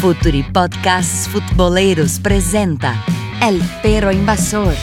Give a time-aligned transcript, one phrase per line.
[0.00, 2.94] Futuri Podcasts Futboleros presenta
[3.42, 4.74] El Perro Invasor.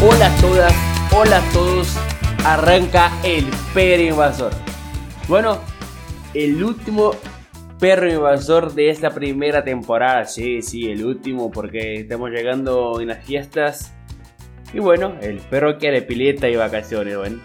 [0.00, 0.72] Hola a todas,
[1.10, 1.88] hola a todos.
[2.44, 4.52] Arranca el perro invasor.
[5.26, 5.58] Bueno,
[6.34, 7.16] el último
[7.82, 10.24] perro invasor de esta primera temporada.
[10.24, 13.92] Sí, sí, el último porque estamos llegando en las fiestas.
[14.72, 17.40] Y bueno, el perro quiere pileta y vacaciones, bueno.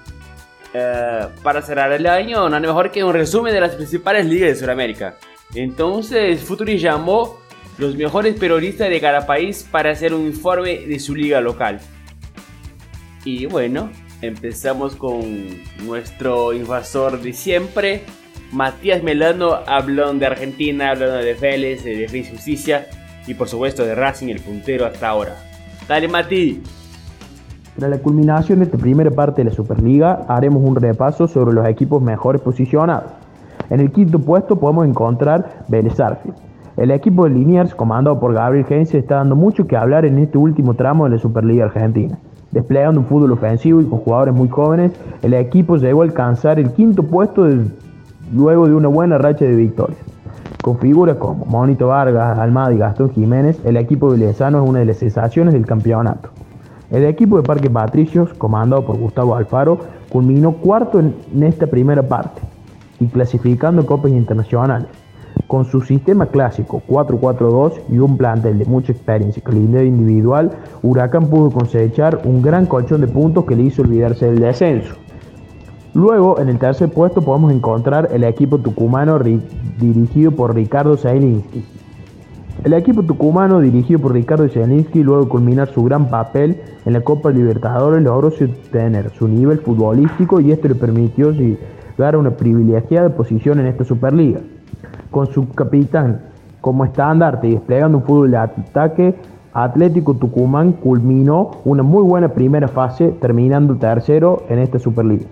[0.76, 4.56] Eh, para cerrar el año, nada mejor que un resumen de las principales ligas de
[4.58, 5.16] Sudamérica.
[5.56, 7.40] Entonces, Futuri llamó
[7.80, 11.80] los mejores periodistas de cada país para hacer un informe de su liga local.
[13.26, 13.90] Y bueno,
[14.22, 18.04] empezamos con nuestro invasor de siempre,
[18.52, 22.88] Matías Melano, hablando de Argentina, hablando de Vélez, de Defensa y Justicia
[23.28, 25.36] y por supuesto de Racing, el puntero hasta ahora.
[25.88, 26.62] Dale, Mati.
[27.78, 31.68] Tras la culminación de esta primera parte de la Superliga, haremos un repaso sobre los
[31.68, 33.12] equipos mejores posicionados.
[33.70, 36.36] En el quinto puesto podemos encontrar Vélez Arfield.
[36.78, 40.38] El equipo de Liniers, comandado por Gabriel Heinz, está dando mucho que hablar en este
[40.38, 42.18] último tramo de la Superliga Argentina.
[42.52, 46.72] Desplegando un fútbol ofensivo y con jugadores muy jóvenes, el equipo llegó a alcanzar el
[46.72, 47.46] quinto puesto
[48.34, 50.00] luego de una buena racha de victorias.
[50.62, 54.86] Con figuras como Monito Vargas, Almada y Gastón Jiménez, el equipo vilesano es una de
[54.86, 56.30] las sensaciones del campeonato.
[56.90, 62.42] El equipo de Parque Patricios, comandado por Gustavo Alfaro, culminó cuarto en esta primera parte
[63.00, 64.88] y clasificando copas internacionales.
[65.48, 70.52] Con su sistema clásico 4-4-2 y un plantel de mucha experiencia y calidad individual,
[70.82, 74.96] Huracán pudo cosechar un gran colchón de puntos que le hizo olvidarse del descenso.
[75.98, 81.66] Luego, en el tercer puesto podemos encontrar el equipo tucumano dirigido por Ricardo Zielinski.
[82.64, 87.02] El equipo tucumano dirigido por Ricardo Zielinski, luego de culminar su gran papel en la
[87.02, 93.10] Copa Libertadores, logró sostener su nivel futbolístico y esto le permitió llegar a una privilegiada
[93.10, 94.42] posición en esta Superliga
[95.10, 96.22] con su capitán
[96.62, 99.16] como estandarte y desplegando un fútbol de ataque,
[99.52, 105.26] Atlético Tucumán culminó una muy buena primera fase, terminando tercero en esta Superliga.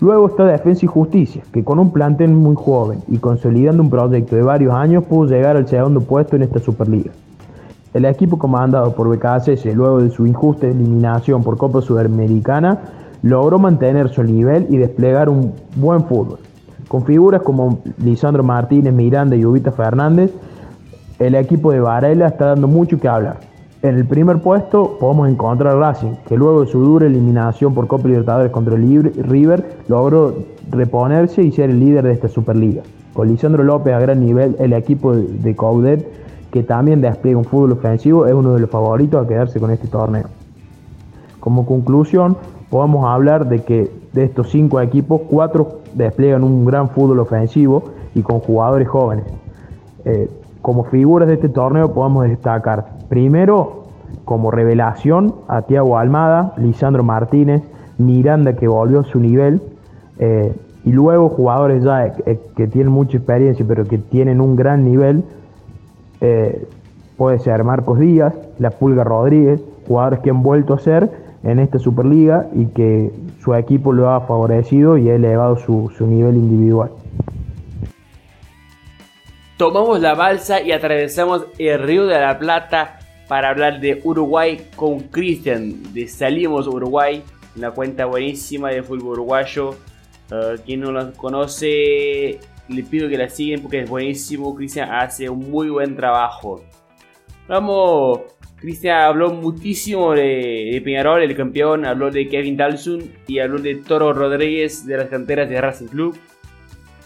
[0.00, 4.34] Luego está Defensa y Justicia, que con un plantel muy joven y consolidando un proyecto
[4.34, 7.10] de varios años pudo llegar al segundo puesto en esta Superliga.
[7.92, 12.78] El equipo comandado por BKSS, luego de su injusta eliminación por Copa Sudamericana,
[13.22, 16.38] logró mantener su nivel y desplegar un buen fútbol.
[16.88, 20.32] Con figuras como Lisandro Martínez, Miranda y Ubita Fernández,
[21.18, 23.49] el equipo de Varela está dando mucho que hablar.
[23.82, 28.08] En el primer puesto podemos encontrar Racing, que luego de su dura eliminación por Copa
[28.08, 30.34] Libertadores contra el River, logró
[30.70, 32.82] reponerse y ser el líder de esta Superliga.
[33.14, 36.06] Con Lisandro López a gran nivel, el equipo de Coudet,
[36.50, 39.88] que también despliega un fútbol ofensivo, es uno de los favoritos a quedarse con este
[39.88, 40.26] torneo.
[41.38, 42.36] Como conclusión,
[42.68, 48.20] podemos hablar de que de estos cinco equipos, cuatro despliegan un gran fútbol ofensivo y
[48.20, 49.24] con jugadores jóvenes.
[50.04, 50.28] Eh,
[50.62, 53.84] como figuras de este torneo podemos destacar primero
[54.24, 57.62] como revelación a Tiago Almada, Lisandro Martínez,
[57.98, 59.62] Miranda que volvió a su nivel
[60.18, 60.54] eh,
[60.84, 65.24] y luego jugadores ya eh, que tienen mucha experiencia pero que tienen un gran nivel.
[67.16, 71.10] puede ser Marcos Díaz, La Pulga Rodríguez, jugadores que han vuelto a ser
[71.42, 76.36] en esta Superliga y que su equipo lo ha favorecido y ha elevado su, nivel
[76.36, 76.90] individual.
[79.60, 82.98] Tomamos la balsa y atravesamos el río de la Plata
[83.28, 87.22] para hablar de Uruguay con Cristian de Salimos Uruguay,
[87.54, 89.76] una cuenta buenísima de fútbol uruguayo.
[90.32, 94.54] Uh, quien no la conoce, le pido que la sigan porque es buenísimo.
[94.54, 96.64] Cristian hace un muy buen trabajo.
[97.46, 98.20] Vamos
[98.56, 104.14] Cristian habló muchísimo de, Peñarol, el campeón, habló de Kevin Dalsun y habló de Toro
[104.14, 106.18] Rodríguez de las canteras de Racing Club.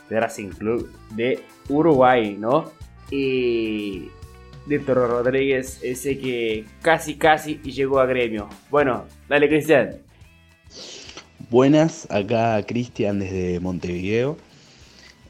[0.08, 2.70] De Racing Club de Uruguay, ¿no?
[3.10, 4.08] Y
[4.86, 8.48] Toro Rodríguez, ese que casi casi llegó a gremio.
[8.70, 9.98] Bueno, dale Cristian.
[11.50, 14.36] Buenas, acá Cristian desde Montevideo.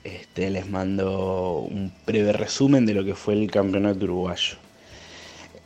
[0.05, 4.56] Este, les mando un breve resumen de lo que fue el campeonato uruguayo.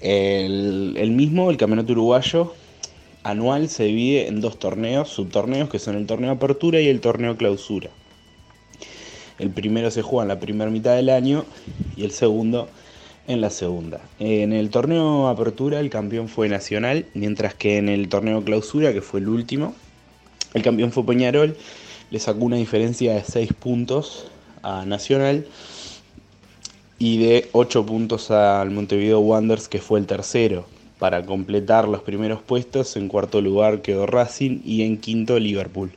[0.01, 2.55] El, mismo, el Campeonato Uruguayo
[3.25, 7.37] anual, se divide en dos torneos, subtorneos, que son el torneo Apertura y el torneo
[7.37, 7.91] Clausura.
[9.39, 11.45] El primero se juega en la primera mitad del año
[11.97, 12.69] y el segundo
[13.27, 14.01] en la segunda.
[14.19, 19.03] En el torneo Apertura el campeón fue Nacional, mientras que en el torneo Clausura, que
[19.03, 19.75] fue el último,
[20.55, 21.57] el campeón fue Peñarol,
[22.11, 24.27] le sacó una diferencia de 6 puntos
[24.63, 25.47] a Nacional
[26.99, 30.67] y de 8 puntos al Montevideo Wanderers, que fue el tercero.
[30.99, 32.97] para completar los primeros puestos.
[32.97, 35.93] En cuarto lugar quedó Racing y en quinto Liverpool.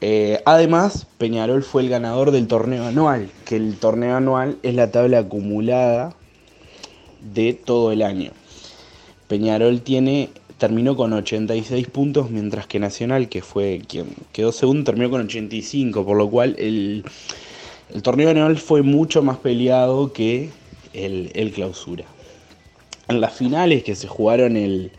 [0.00, 4.92] Eh, además, Peñarol fue el ganador del torneo anual, que el torneo anual es la
[4.92, 6.14] tabla acumulada
[7.34, 8.30] de todo el año.
[9.26, 15.10] Peñarol tiene, terminó con 86 puntos, mientras que Nacional, que fue quien quedó segundo, terminó
[15.10, 17.04] con 85, por lo cual el,
[18.02, 20.50] torneo anual fue mucho más peleado que
[20.92, 22.04] el, clausura.
[23.08, 24.92] En las finales que se jugaron el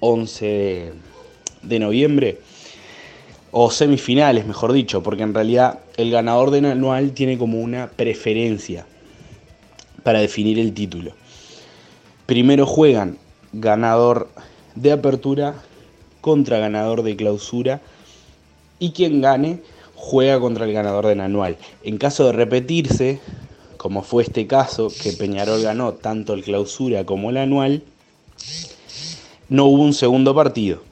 [0.00, 0.92] 11
[1.62, 2.38] de noviembre,
[3.56, 8.84] o semifinales, mejor dicho, porque en realidad el ganador del anual tiene como una preferencia
[10.02, 11.12] para definir el título.
[12.26, 13.16] Primero juegan
[13.52, 14.28] ganador
[14.74, 15.54] de apertura
[16.20, 17.80] contra ganador de clausura
[18.80, 19.60] y quien gane
[19.94, 21.56] juega contra el ganador del anual.
[21.84, 23.20] En caso de repetirse,
[23.76, 27.84] como fue este caso, que Peñarol ganó tanto el clausura como el anual,
[29.48, 30.82] no hubo un segundo partido,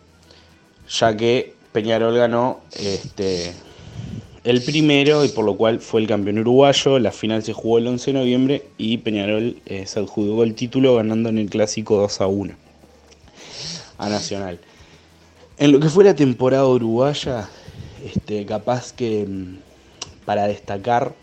[0.89, 3.53] ya que Peñarol ganó este,
[4.45, 6.99] el primero y por lo cual fue el campeón uruguayo.
[6.99, 10.97] La final se jugó el 11 de noviembre y Peñarol eh, se adjudicó el título
[10.97, 12.55] ganando en el clásico 2 a 1
[13.99, 14.59] a Nacional.
[15.59, 17.49] En lo que fue la temporada uruguaya,
[18.05, 19.59] este, capaz que mm,
[20.25, 21.15] para destacar,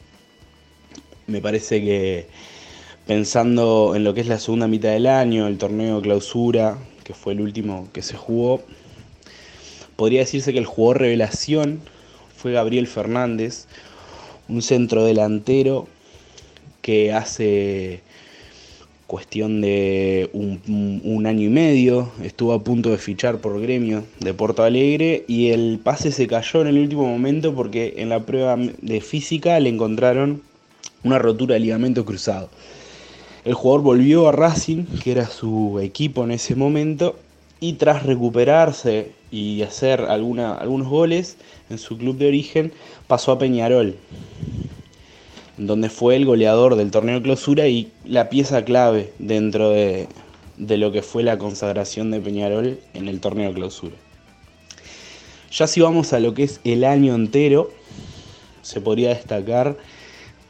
[1.28, 2.28] me parece que
[3.06, 7.34] pensando en lo que es la segunda mitad del año, el torneo clausura, que fue
[7.34, 8.62] el último que se jugó,
[10.00, 11.82] podría decirse que el jugador revelación
[12.38, 13.66] fue Gabriel Fernández,
[14.48, 15.90] un centro delantero
[16.82, 18.00] que hace
[19.08, 24.64] cuestión de un, año y medio estuvo a punto de fichar por gremio de Porto
[24.64, 29.02] Alegre y el pase se cayó en el último momento porque en la prueba de
[29.02, 30.42] física le encontraron
[31.04, 32.50] una rotura de ligamento cruzado.
[33.44, 37.18] El jugador volvió a Racing, que era su equipo en ese momento,
[37.60, 41.38] y tras recuperarse y hacer algunos goles
[41.70, 42.72] en su club de origen,
[43.08, 43.96] pasó a Peñarol,
[45.58, 50.08] donde fue el goleador del torneo clausura y la pieza clave dentro de,
[50.58, 53.96] de lo que fue la consagración de Peñarol en el torneo clausura.
[55.52, 57.72] Ya si vamos a lo que es el año entero,
[58.62, 59.78] se podría destacar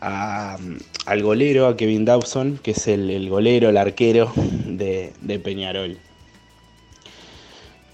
[0.02, 4.32] al golero, a Kevin Dawson, que es el, golero, el arquero
[4.66, 5.98] de, de Peñarol.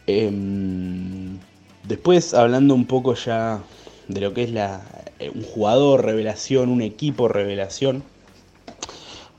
[0.08, 1.40] Em,
[1.88, 3.64] después, hablando un poco ya
[4.08, 4.84] de lo que es la,
[5.20, 8.04] eh, un jugador revelación, un equipo revelación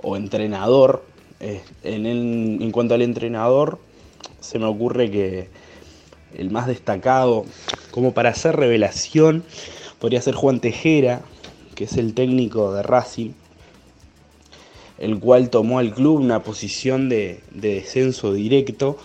[0.03, 1.05] o entrenador,
[1.39, 3.79] eh, en, en cuanto al entrenador,
[4.41, 5.49] se me ocurre que
[6.37, 7.45] el más destacado,
[7.93, 9.45] como para hacer revelación,
[10.01, 11.23] podría ser Juan Tejera,
[11.77, 13.31] que es el técnico de Racing,
[14.99, 18.99] el cual tomó al club una posición de descenso directo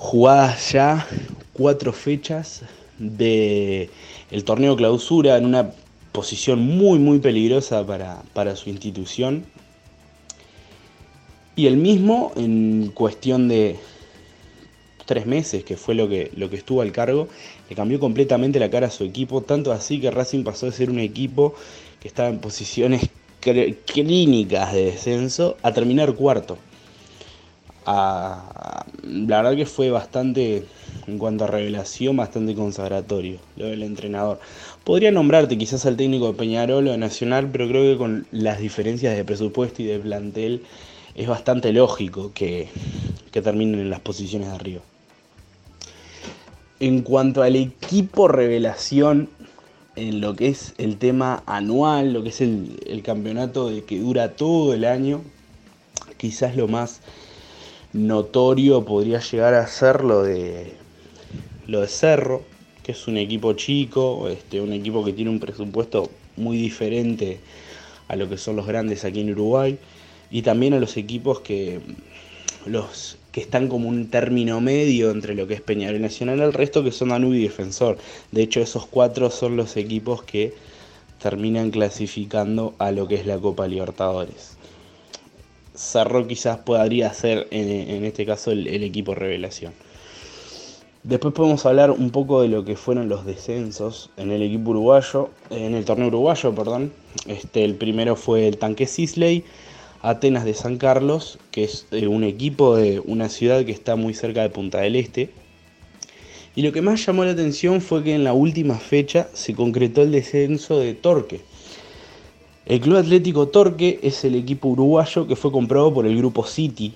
[0.00, 1.06] jugadas ya
[1.52, 2.62] cuatro fechas
[2.98, 3.90] de
[4.30, 5.72] el torneo clausura en una
[6.12, 9.44] posición muy muy peligrosa para, su institución.
[11.54, 13.76] Y el mismo en cuestión de
[15.04, 17.28] tres meses que fue lo que, lo que estuvo al cargo
[17.68, 20.88] le cambió completamente la cara a su equipo tanto así que Racing pasó de ser
[20.88, 21.54] un equipo
[22.00, 23.02] que estaba en posiciones
[23.40, 26.56] clínicas de descenso a terminar cuarto
[27.86, 28.44] la
[29.02, 30.64] verdad que fue bastante,
[31.06, 34.40] en cuanto a revelación, bastante consagratorio lo del entrenador.
[34.84, 38.58] Podría nombrarte quizás al técnico de Peñarol o de Nacional, pero creo que con las
[38.58, 40.62] diferencias de presupuesto y de plantel
[41.14, 42.68] es bastante lógico que,
[43.32, 44.80] que terminen en las posiciones de arriba.
[46.78, 49.28] En cuanto al equipo revelación,
[49.96, 53.98] en lo que es el tema anual, lo que es el, el campeonato de que
[53.98, 55.20] dura todo el año,
[56.16, 57.00] quizás lo más
[57.92, 60.72] notorio podría llegar a ser lo de,
[61.66, 62.42] lo de Cerro,
[62.82, 67.40] que es un equipo chico, este, un equipo que tiene un presupuesto muy diferente
[68.08, 69.78] a lo que son los grandes aquí en Uruguay,
[70.30, 71.80] y también a los equipos que,
[72.66, 76.52] los, que están como un término medio entre lo que es Peñarol Nacional y el
[76.52, 77.98] resto que son Danubio y Defensor.
[78.30, 80.54] De hecho, esos cuatro son los equipos que
[81.20, 84.56] terminan clasificando a lo que es la Copa Libertadores.
[85.80, 89.72] Cerro quizás podría ser en, este caso el, equipo revelación.
[91.04, 95.30] Después podemos hablar un poco de lo que fueron los descensos en el equipo uruguayo,
[95.48, 96.92] en el torneo uruguayo, perdón.
[97.26, 99.42] Este, el primero fue el Tanque Sisley,
[100.02, 104.12] Atenas de San Carlos, que es eh, un equipo de una ciudad que está muy
[104.12, 105.30] cerca de Punta del Este.
[106.54, 110.02] Y lo que más llamó la atención fue que en la última fecha se concretó
[110.02, 111.40] el descenso de Torque,
[112.66, 116.94] El Club Atlético Torque es el equipo uruguayo que fue comprado por el grupo City,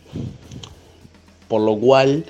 [1.49, 2.27] por lo cual,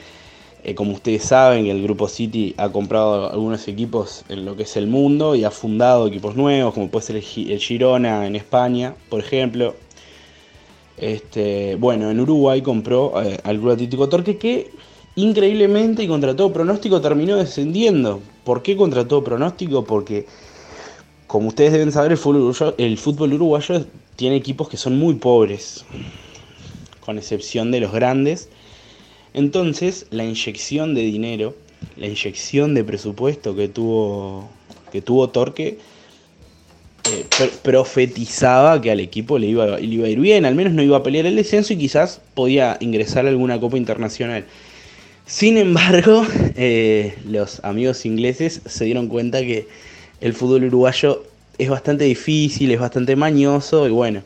[0.63, 4.77] eh, como ustedes saben, el grupo City ha comprado algunos equipos en lo que es
[4.77, 9.21] el mundo y ha fundado equipos nuevos, como puede ser el Girona en España, por
[9.21, 9.75] ejemplo.
[10.97, 14.71] Este, bueno, en Uruguay compró eh, al Club Atlético Torque que
[15.17, 18.21] increíblemente y contra todo pronóstico terminó descendiendo.
[18.45, 19.85] ¿Por qué contra todo pronóstico?
[19.85, 20.27] Porque
[21.35, 25.85] como ustedes deben saber, el fútbol, uruguayo, tiene equipos que son muy pobres,
[27.01, 28.49] con excepción de los grandes.
[29.33, 31.57] Entonces, la inyección de dinero,
[31.97, 34.49] la inyección de presupuesto que tuvo,
[34.93, 35.79] que tuvo Torque,
[37.11, 37.27] eh,
[37.65, 40.99] profetizaba que al equipo le iba, le iba a ir bien, al menos no iba
[40.99, 44.45] a pelear el descenso y quizás podía ingresar a alguna copa internacional.
[45.27, 46.25] Sin embargo,
[46.55, 49.67] eh, los amigos ingleses se dieron cuenta que
[50.21, 51.25] el fútbol uruguayo
[51.59, 54.23] es bastante difícil, es bastante mañoso y bueno,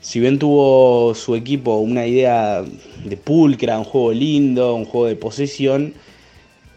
[0.00, 2.62] si bien tuvo su equipo una idea
[3.04, 5.94] de pulcra, un juego lindo, un juego de posesión,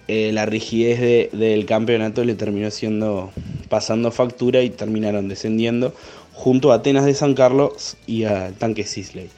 [0.08, 3.32] eh, la rigidez del campeonato le terminó siendo
[3.68, 5.94] pasando factura y terminaron descendiendo
[6.34, 9.30] junto a Atenas de San Carlos y a Tanque Sisley.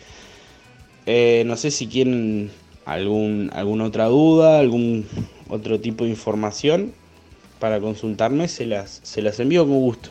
[1.07, 2.51] Eh, no sé si quieren
[2.85, 5.07] algún, alguna otra duda, algún
[5.47, 6.93] otro tipo de información
[7.59, 10.09] para consultarme, se las, se las envío con gusto.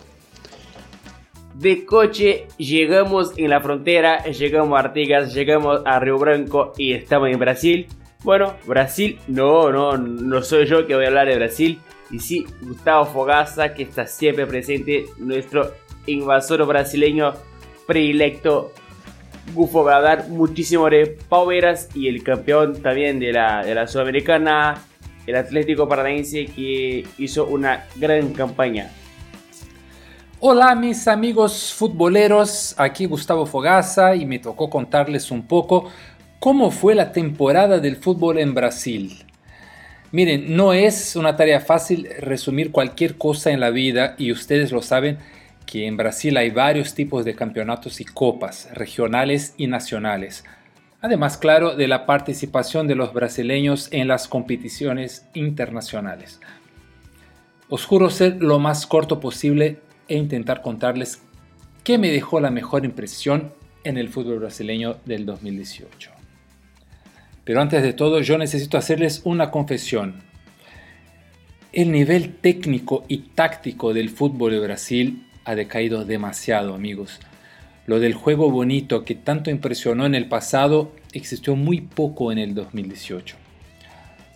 [1.55, 7.31] De coche llegamos en la frontera, llegamos a Artigas, llegamos a Río Branco y estamos
[7.31, 7.89] en Brasil.
[8.23, 11.81] Bueno, Brasil, no, no, no soy yo que voy a hablar de Brasil.
[12.11, 15.73] Y sí, Gustavo Fogaza, que está siempre presente, nuestro
[16.07, 17.35] invasor brasileño
[17.87, 18.73] predilecto.
[19.55, 24.83] Gufo va muchísimo de Pauveras y el campeón también de la, de la Sudamericana,
[25.29, 28.91] el Atlético Paranaense que hizo una gran campaña.
[30.41, 35.91] Hola mis amigos futboleros, aquí Gustavo Fogaza y me tocó contarles un poco
[36.39, 39.23] cómo fue la temporada del fútbol en Brasil.
[40.13, 44.81] Miren, no es una tarea fácil resumir cualquier cosa en la vida y ustedes lo
[44.81, 45.19] saben
[45.67, 50.45] que en Brasil hay varios tipos de campeonatos y copas, regionales y nacionales.
[51.01, 56.41] Además, claro, de la participación de los brasileños en las competiciones internacionales.
[57.69, 59.79] Os juro ser lo más corto posible
[60.09, 61.23] e intentar contarles
[61.85, 63.53] qué me dejó la mejor impresión
[63.85, 66.11] en el fútbol brasileño del 2018.
[67.45, 70.23] Pero antes de todo, yo necesito hacerles una confesión.
[71.73, 77.21] El nivel técnico y táctico del fútbol de Brasil ha decaído demasiado, amigos.
[77.89, 82.55] Lo del juego bonito que tanto impresionó en el pasado existió muy poco en el
[82.55, 83.35] 2018.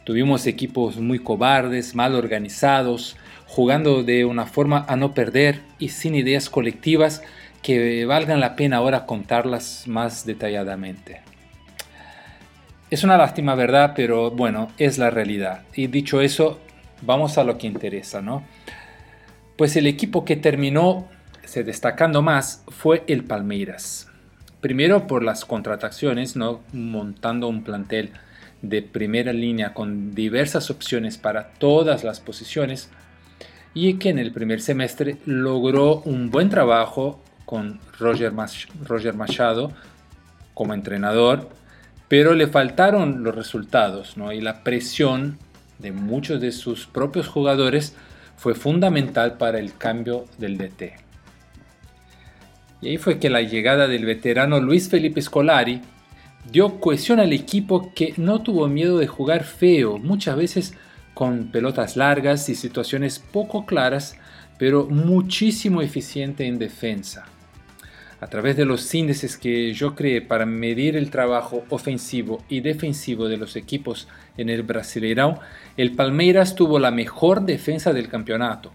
[0.04, 3.14] Tuvimos equipos muy cobardes, mal organizados,
[3.46, 7.20] jugando de una forma a no perder y sin ideas colectivas
[7.60, 11.20] que valgan la pena ahora contarlas más detalladamente.
[12.90, 13.92] Es una lástima, ¿verdad?
[13.94, 15.64] Pero bueno, es la realidad.
[15.74, 16.58] Y dicho eso,
[17.02, 18.44] vamos a lo que interesa, ¿no?
[19.58, 21.06] Pues el equipo que terminó
[21.44, 24.08] se destacando más fue el Palmeiras.
[24.60, 26.60] Primero por las contrataciones, ¿no?
[26.72, 28.12] montando un plantel
[28.62, 32.90] de primera línea con diversas opciones para todas las posiciones
[33.74, 38.32] y que en el primer semestre logró un buen trabajo con Roger,
[38.84, 39.72] Roger Machado
[40.54, 41.50] como entrenador,
[42.08, 44.32] pero le faltaron los resultados ¿no?
[44.32, 45.38] y la presión
[45.78, 47.96] de muchos de sus propios jugadores
[48.36, 51.11] fue fundamental para el cambio del DT.
[52.82, 55.80] Y ahí fue que la llegada del veterano Luis Felipe Scolari
[56.50, 60.74] dio cohesión al equipo que no tuvo miedo de jugar feo, muchas veces
[61.14, 64.16] con pelotas largas y situaciones poco claras,
[64.58, 67.26] pero muchísimo eficiente en defensa.
[68.20, 73.28] A través de los índices que yo creé para medir el trabajo ofensivo y defensivo
[73.28, 75.38] de los equipos en el Brasileirão,
[75.76, 78.72] el Palmeiras tuvo la mejor defensa del campeonato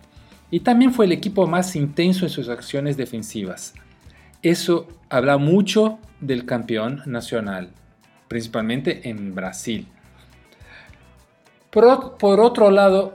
[0.51, 3.73] y también fue el equipo más intenso en sus acciones defensivas.
[4.43, 7.69] Eso habla mucho del campeón nacional,
[8.27, 9.87] principalmente en Brasil.
[11.71, 13.13] Por, otro lado,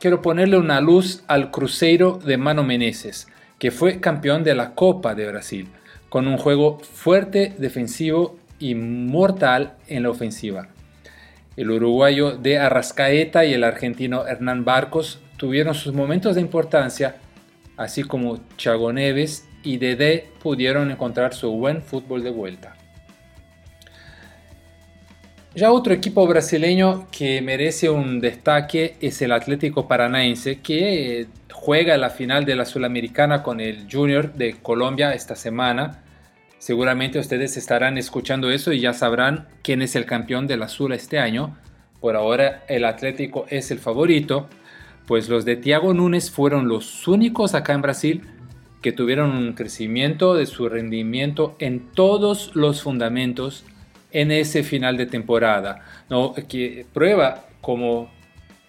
[0.00, 5.14] quiero ponerle una luz al Cruzeiro de Mano Menezes, que fue campeón de la Copa
[5.14, 5.68] de Brasil,
[6.08, 10.68] con un juego fuerte, defensivo y mortal en la ofensiva.
[11.56, 17.16] El uruguayo de Arrascaeta y el argentino Hernán Barcos tuvieron sus momentos de importancia,
[17.76, 22.76] así como Chago Neves y Dede pudieron encontrar su buen fútbol de vuelta.
[25.56, 32.10] Ya otro equipo brasileño que merece un destaque es el Atlético Paranaense, que juega la
[32.10, 36.02] final de la Sudamericana con el Junior de Colombia esta semana.
[36.58, 40.94] Seguramente ustedes estarán escuchando eso y ya sabrán quién es el campeón de la Sula
[40.94, 41.56] este año.
[42.00, 44.48] Por ahora el Atlético es el favorito,
[45.06, 48.22] pues los de Thiago Núñez fueron los únicos acá en Brasil
[48.82, 53.64] que tuvieron un crecimiento de su rendimiento en todos los fundamentos
[54.12, 56.34] en ese final de temporada, ¿no?
[56.48, 58.10] que prueba como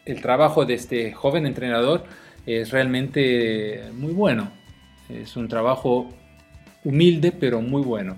[0.06, 2.06] el trabajo de este joven entrenador
[2.46, 4.52] es realmente muy bueno.
[5.10, 6.10] Es un trabajo
[6.84, 8.18] humilde pero muy bueno.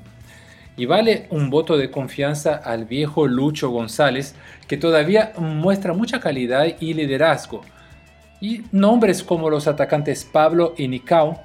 [0.78, 4.34] Y vale un voto de confianza al viejo Lucho González,
[4.68, 7.62] que todavía muestra mucha calidad y liderazgo.
[8.40, 11.44] Y nombres como los atacantes Pablo y Nicao,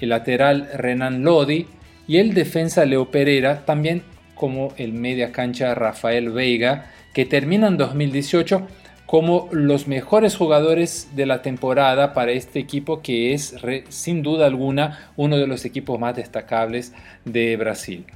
[0.00, 1.66] el lateral Renan Lodi
[2.06, 4.02] y el defensa Leo Pereira, también
[4.34, 8.66] como el media cancha Rafael Veiga, que termina en 2018
[9.06, 13.56] como los mejores jugadores de la temporada para este equipo que es
[13.88, 16.92] sin duda alguna uno de los equipos más destacables
[17.24, 18.06] de Brasil.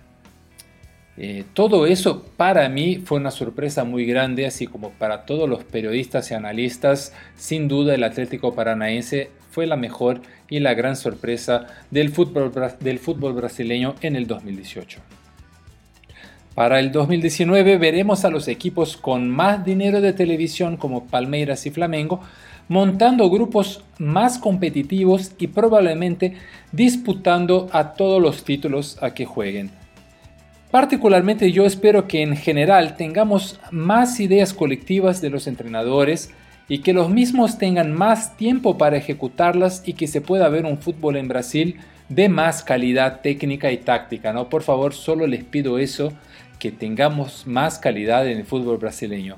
[1.16, 5.62] Eh, todo eso para mí fue una sorpresa muy grande, así como para todos los
[5.64, 10.20] periodistas y analistas, sin duda el Atlético Paranaense fue la mejor
[10.50, 14.98] y la gran sorpresa del fútbol, del fútbol brasileño en el 2018.
[16.56, 21.70] Para el 2019 veremos a los equipos con más dinero de televisión como Palmeiras y
[21.70, 22.20] Flamengo
[22.66, 26.34] montando grupos más competitivos y probablemente
[26.72, 29.70] disputando a todos los títulos a que jueguen.
[30.72, 36.32] Particularmente yo espero que en general tengamos más ideas colectivas de los entrenadores
[36.68, 40.78] y que los mismos tengan más tiempo para ejecutarlas y que se pueda ver un
[40.78, 41.76] fútbol en Brasil
[42.08, 44.32] de más calidad técnica y táctica.
[44.32, 44.48] ¿no?
[44.48, 46.12] Por favor, solo les pido eso
[46.58, 49.36] que tengamos más calidad en el fútbol brasileño.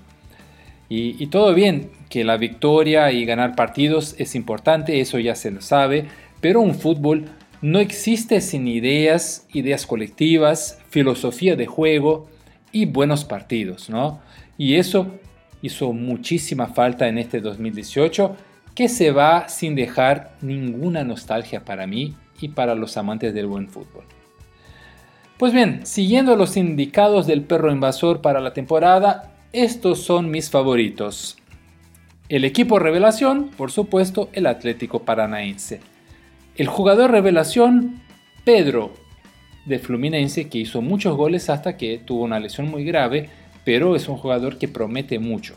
[0.89, 5.61] Y, todo bien, que la victoria y ganar partidos es importante, eso ya se lo
[5.61, 6.07] sabe,
[6.41, 7.25] pero un fútbol
[7.61, 12.29] no existe sin ideas, ideas colectivas, filosofía de juego
[12.71, 14.21] y buenos partidos, ¿no?
[14.59, 15.11] Y eso
[15.67, 18.37] hizo muchísima falta en este 2018,
[18.75, 23.69] que se va sin dejar ninguna nostalgia para mí y para los amantes del buen
[23.69, 24.05] fútbol.
[25.39, 31.37] Pues bien, siguiendo los indicados del perro invasor para la temporada, estos son mis favoritos.
[32.29, 35.81] El equipo revelación, por supuesto, el Atlético Paranaense.
[36.57, 38.01] El jugador revelación,
[38.45, 38.95] Pedro,
[39.67, 43.29] de Fluminense, que hizo muchos goles hasta que tuvo una lesión muy grave,
[43.67, 45.57] pero es un jugador que promete mucho.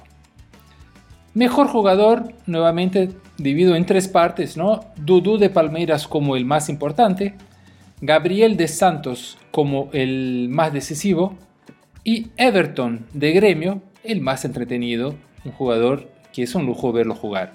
[1.35, 4.79] Mejor jugador, nuevamente dividido en tres partes, ¿no?
[4.97, 7.35] Dudu de Palmeiras como el más importante,
[8.01, 11.35] Gabriel de Santos como el más decisivo
[12.03, 15.13] y Everton de Gremio el más entretenido,
[15.45, 17.51] un jugador que es un lujo verlo jugar.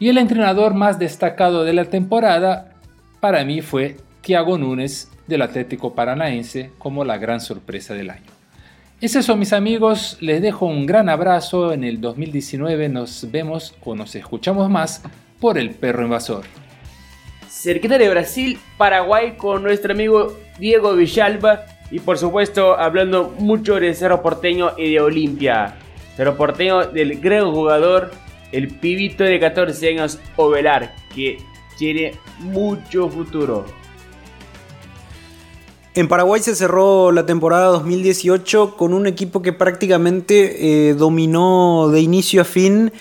[0.00, 2.72] Y el entrenador más destacado de la temporada
[3.20, 8.33] para mí fue Thiago Núñez del Atlético Paranaense como la gran sorpresa del año.
[9.04, 13.94] Esos son mis amigos, les dejo un gran abrazo, en el 2019 nos vemos o
[13.94, 15.02] nos escuchamos más
[15.38, 16.46] por el perro invasor
[17.50, 23.94] cerquita de Brasil, Paraguay con nuestro amigo Diego Villalba y por supuesto hablando mucho de
[23.94, 25.76] Cerro Porteño y de Olimpia.
[26.16, 28.10] Cerro Porteño del gran jugador,
[28.52, 31.36] el pibito de 14 años Ovelar, que
[31.78, 33.66] tiene mucho futuro.
[35.96, 42.00] En Paraguay se cerró la temporada 2018 con un equipo que prácticamente eh, dominó de
[42.00, 42.92] inicio a fin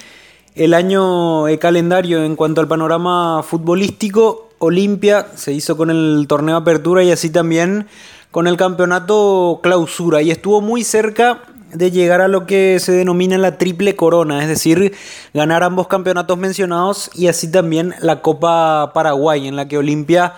[0.53, 4.49] el año calendario en cuanto al panorama futbolístico.
[4.60, 7.88] Olimpia se hizo con el torneo Apertura y así también
[8.29, 10.21] con el campeonato Clausura.
[10.21, 11.41] Y estuvo muy cerca
[11.73, 14.93] de llegar a lo que se denomina la triple corona, es decir,
[15.34, 20.36] ganar ambos campeonatos mencionados y así también la Copa Paraguay en la que Olimpia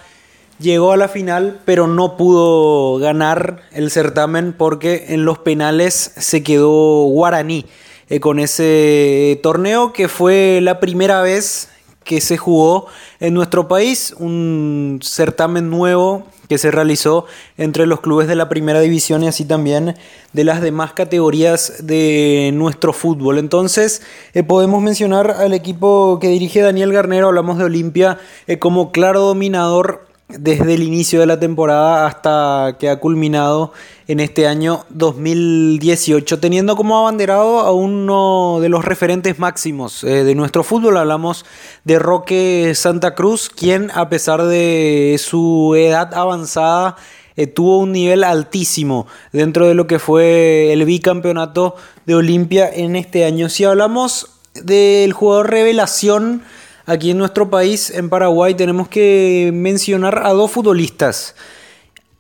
[0.60, 6.44] llegó a la final pero no pudo ganar el certamen porque en los penales se
[6.44, 7.66] quedó Guaraní
[8.10, 11.70] eh, con ese torneo que fue la primera vez
[12.04, 12.86] que se jugó
[13.20, 17.26] en nuestro país, un certamen nuevo que se realizó
[17.58, 19.96] entre los clubes de la primera división y así también
[20.32, 23.40] de las demás categorías de nuestro fútbol.
[23.40, 24.04] Entonces
[24.36, 29.22] eh, podemos mencionar al equipo que dirige Daniel Garnero, hablamos de Olimpia, eh, como claro
[29.22, 33.74] dominador desde el inicio de la temporada hasta que ha culminado
[34.08, 40.36] en este año 2018, teniendo como abanderado a uno de los referentes máximos eh, de
[40.36, 40.98] nuestro fútbol.
[40.98, 41.46] Hablamos
[41.84, 46.98] de Roque Santa Cruz, quien a pesar de su edad avanzada,
[47.36, 52.96] eh, tuvo un nivel altísimo dentro de lo que fue el bicampeonato de Olimpia en
[52.96, 53.50] este año.
[53.50, 56.44] Si hablamos del jugador revelación,
[56.86, 61.36] aquí en nuestro país, en Paraguay, tenemos que mencionar a dos futbolistas.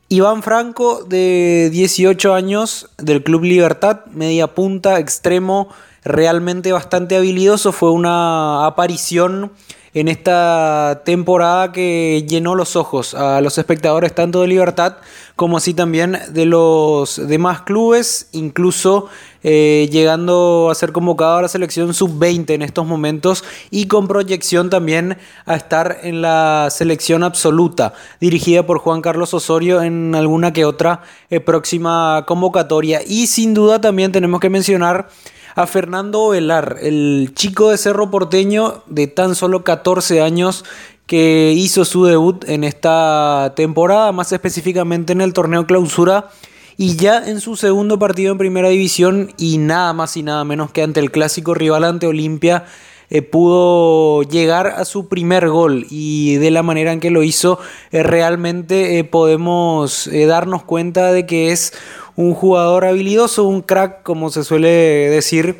[0.10, 5.69] Iván Franco, de 18 años, del Club Libertad, media punta, extremo,
[6.04, 7.71] realmente bastante habilidoso.
[7.71, 9.51] Fue una aparición
[9.96, 14.98] en esta temporada que llenó los ojos a los espectadores tanto de Libertad
[15.38, 19.08] como así también de los demás clubes, incluso
[19.44, 24.70] eh, llegando a ser convocado a la selección sub-20 en estos momentos y con proyección
[24.70, 30.66] también a estar en la selección absoluta, dirigida por Juan Carlos Osorio en alguna que
[30.66, 33.02] otra eh, próxima convocatoria.
[33.06, 35.08] Y sin duda también tenemos que mencionar
[35.56, 40.65] a Fernando Velar, el chico de Cerro Porteño de tan solo 14 años
[41.08, 46.30] que hizo su debut en esta temporada, más específicamente en el torneo clausura.
[46.78, 50.72] Y ya en su segundo partido en primera división y nada más y nada menos
[50.72, 52.65] que ante el clásico rival ante Olimpia,
[53.10, 57.60] eh, pudo llegar a su primer gol y de la manera en que lo hizo
[57.91, 61.72] eh, realmente eh, podemos darnos cuenta de que es
[62.15, 65.58] un jugador habilidoso, un crack, como se suele decir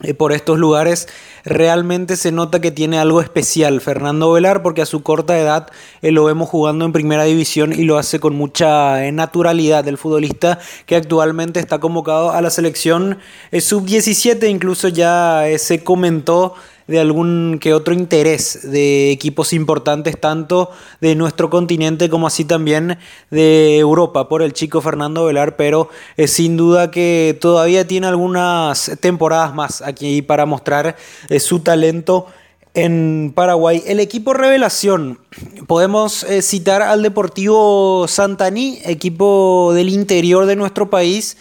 [0.00, 1.08] eh, por estos lugares,
[1.44, 5.68] realmente se nota que tiene algo especial Fernando Velar, porque a su corta edad
[6.02, 9.88] eh, lo vemos jugando en primera división y lo hace con mucha eh, naturalidad.
[9.88, 13.18] El futbolista que actualmente está convocado a la selección
[13.50, 16.54] sub-17, incluso ya se comentó
[16.88, 20.70] de algún que otro interés de equipos importantes, tanto
[21.00, 22.98] de nuestro continente como así también
[23.30, 28.90] de Europa, por el chico Fernando Velar, pero eh, sin duda que todavía tiene algunas
[29.00, 30.96] temporadas más aquí para mostrar
[31.28, 32.26] eh, su talento
[32.74, 33.82] en Paraguay.
[33.86, 35.18] El equipo revelación,
[35.66, 41.36] podemos eh, citar al Deportivo Santaní, equipo del interior de nuestro país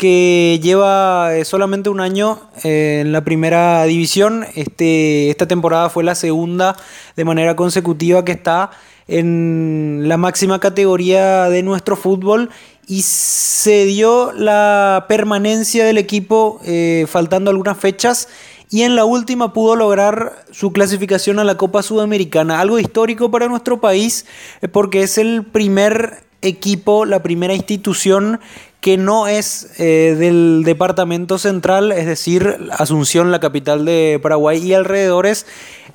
[0.00, 4.46] que lleva eh, solamente un año eh, en la primera división.
[4.54, 6.74] Este, esta temporada fue la segunda
[7.16, 8.70] de manera consecutiva que está
[9.08, 12.48] en la máxima categoría de nuestro fútbol
[12.86, 18.28] y se dio la permanencia del equipo eh, faltando algunas fechas
[18.70, 23.48] y en la última pudo lograr su clasificación a la Copa Sudamericana, algo histórico para
[23.48, 24.24] nuestro país
[24.72, 28.40] porque es el primer equipo, la primera institución
[28.80, 34.74] que no es eh, del departamento central, es decir, Asunción, la capital de Paraguay y
[34.74, 35.46] alrededores,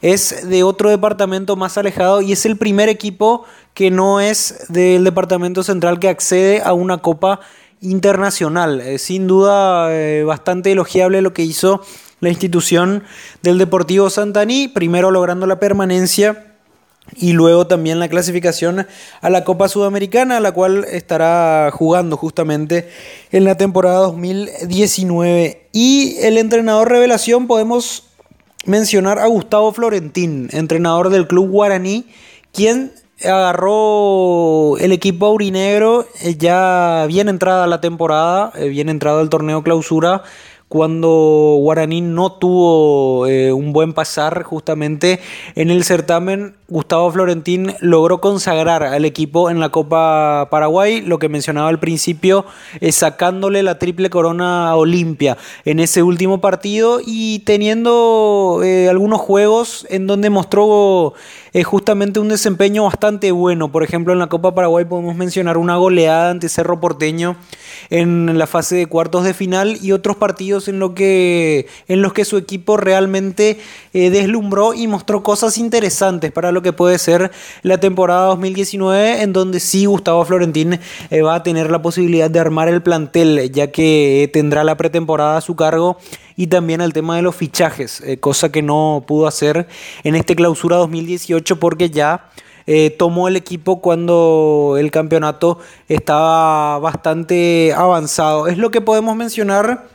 [0.02, 5.04] es de otro departamento más alejado y es el primer equipo que no es del
[5.04, 7.40] departamento central que accede a una copa
[7.82, 8.84] internacional.
[9.00, 11.82] sin duda, eh, bastante elogiable lo que hizo
[12.20, 13.04] la institución
[13.42, 16.55] del Deportivo Santaní, primero logrando la permanencia
[17.14, 18.88] y luego también la clasificación
[19.22, 22.90] a la Copa Sudamericana, la cual estará jugando justamente
[23.32, 25.68] en la temporada 2019.
[25.72, 28.04] Y el entrenador revelación podemos
[28.66, 32.08] mencionar a Gustavo Florentín, entrenador del club guaraní,
[32.52, 32.92] quien
[33.24, 39.64] agarró el equipo aurinegro eh, ya bien entrada la temporada, eh, bien entrado el torneo
[39.64, 40.24] clausura
[40.68, 45.20] cuando Guaraní no tuvo eh, un buen pasar justamente
[45.56, 51.30] en el certamen, Gustavo Florentín logró consagrar al equipo en la Copa Paraguay, lo que
[51.30, 52.46] mencionaba al principio,
[52.82, 59.22] es sacándole la triple corona a Olimpia en ese último partido y teniendo eh, algunos
[59.22, 61.14] juegos en donde mostró
[61.56, 63.72] eh, justamente un desempeño bastante bueno.
[63.72, 67.38] Por ejemplo, en la Copa Paraguay podemos mencionar una goleada ante Cerro Porteño
[67.90, 72.12] en la fase de cuartos de final y otros partidos en, lo que, en los
[72.12, 73.58] que su equipo realmente
[73.94, 79.32] eh, deslumbró y mostró cosas interesantes para lo que puede ser la temporada 2019, en
[79.32, 80.78] donde sí Gustavo Florentín
[81.10, 85.38] eh, va a tener la posibilidad de armar el plantel, ya que tendrá la pretemporada
[85.38, 85.98] a su cargo
[86.36, 89.68] y también el tema de los fichajes, eh, cosa que no pudo hacer
[90.04, 92.30] en este clausura 2018 porque ya
[92.68, 98.48] eh, tomó el equipo cuando el campeonato estaba bastante avanzado.
[98.48, 99.88] Es lo que podemos mencionar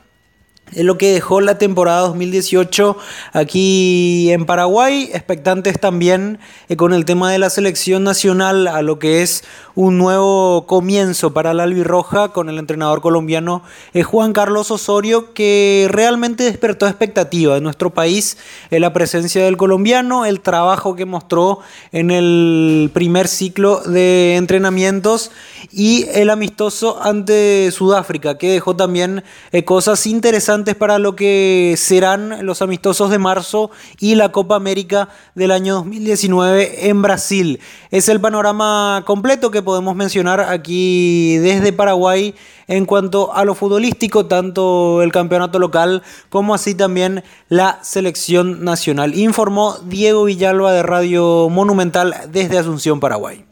[0.73, 2.97] es lo que dejó la temporada 2018
[3.33, 8.97] aquí en Paraguay, expectantes también eh, con el tema de la selección nacional a lo
[8.97, 9.43] que es
[9.75, 15.87] un nuevo comienzo para la albirroja con el entrenador colombiano eh, Juan Carlos Osorio que
[15.89, 18.37] realmente despertó expectativa en nuestro país
[18.69, 21.59] eh, la presencia del colombiano, el trabajo que mostró
[21.91, 25.31] en el primer ciclo de entrenamientos
[25.71, 29.23] y el amistoso ante Sudáfrica que dejó también
[29.65, 35.09] cosas interesantes interesantes para lo que serán los amistosos de marzo y la Copa América
[35.35, 37.59] del año 2019 en Brasil.
[37.89, 42.35] Es el panorama completo que podemos mencionar aquí desde Paraguay
[42.67, 49.15] en cuanto a lo futbolístico, tanto el campeonato local como así también la selección nacional.
[49.15, 53.43] Informó Diego Villalba de Radio Monumental desde Asunción, Paraguay.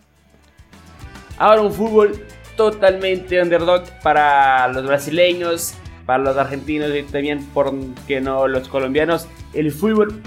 [1.37, 5.73] Ahora un fútbol totalmente underdog para los brasileños,
[6.09, 7.71] para los argentinos y también, por
[8.07, 9.27] que no, los colombianos.
[9.53, 10.23] El fútbol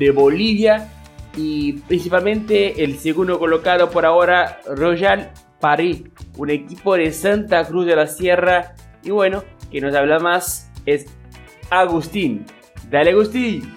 [0.00, 0.88] de Bolivia
[1.36, 6.02] y principalmente el segundo colocado por ahora, Royal Paris,
[6.36, 8.74] un equipo de Santa Cruz de la Sierra.
[9.04, 11.06] Y bueno, que nos habla más es
[11.70, 12.44] Agustín.
[12.90, 13.72] Dale, Agustín.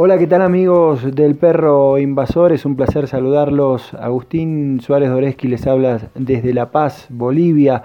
[0.00, 2.52] Hola, ¿qué tal amigos del Perro Invasor?
[2.52, 3.94] Es un placer saludarlos.
[3.94, 7.82] Agustín Suárez Doreski les habla desde La Paz, Bolivia,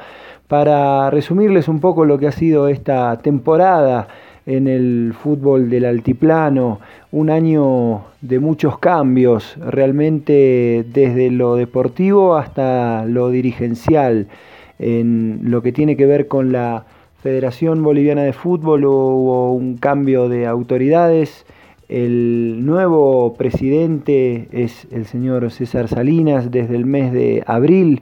[0.47, 4.07] para resumirles un poco lo que ha sido esta temporada
[4.45, 6.79] en el fútbol del altiplano,
[7.11, 14.27] un año de muchos cambios, realmente desde lo deportivo hasta lo dirigencial,
[14.79, 16.85] en lo que tiene que ver con la
[17.21, 21.45] Federación Boliviana de Fútbol hubo un cambio de autoridades,
[21.87, 28.01] el nuevo presidente es el señor César Salinas desde el mes de abril,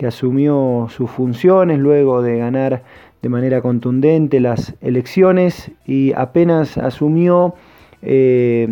[0.00, 2.82] que asumió sus funciones luego de ganar
[3.20, 7.52] de manera contundente las elecciones y apenas asumió,
[8.00, 8.66] eh,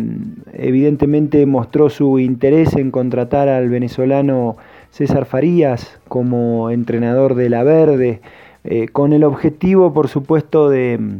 [0.53, 4.57] evidentemente mostró su interés en contratar al venezolano
[4.89, 8.21] César Farías como entrenador de la Verde,
[8.63, 11.19] eh, con el objetivo, por supuesto, de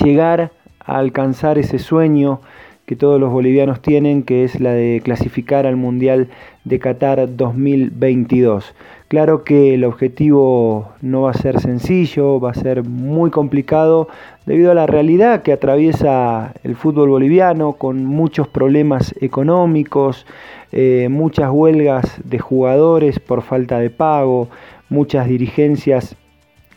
[0.00, 0.52] llegar
[0.84, 2.40] alcanzar ese sueño
[2.88, 6.28] que todos los bolivianos tienen, que es la de clasificar al Mundial
[6.64, 8.74] de Qatar 2022.
[9.08, 14.06] Claro que el objetivo no va a ser sencillo, va a ser muy complicado
[14.44, 20.26] debido a la realidad que atraviesa el fútbol boliviano con muchos problemas económicos,
[20.72, 24.48] eh, muchas huelgas de jugadores por falta de pago,
[24.90, 26.14] muchas dirigencias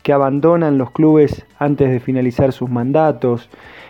[0.02, 3.50] que abandonan los clubes antes de finalizar sus mandatos,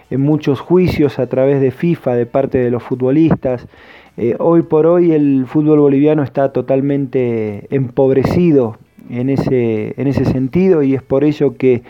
[0.10, 3.67] en muchos juicios a través de FIFA de parte de los futbolistas.
[4.23, 8.77] Eh, hoy por hoy el fútbol boliviano está totalmente empobrecido
[9.10, 11.81] en ese, en ese sentido y es por ello que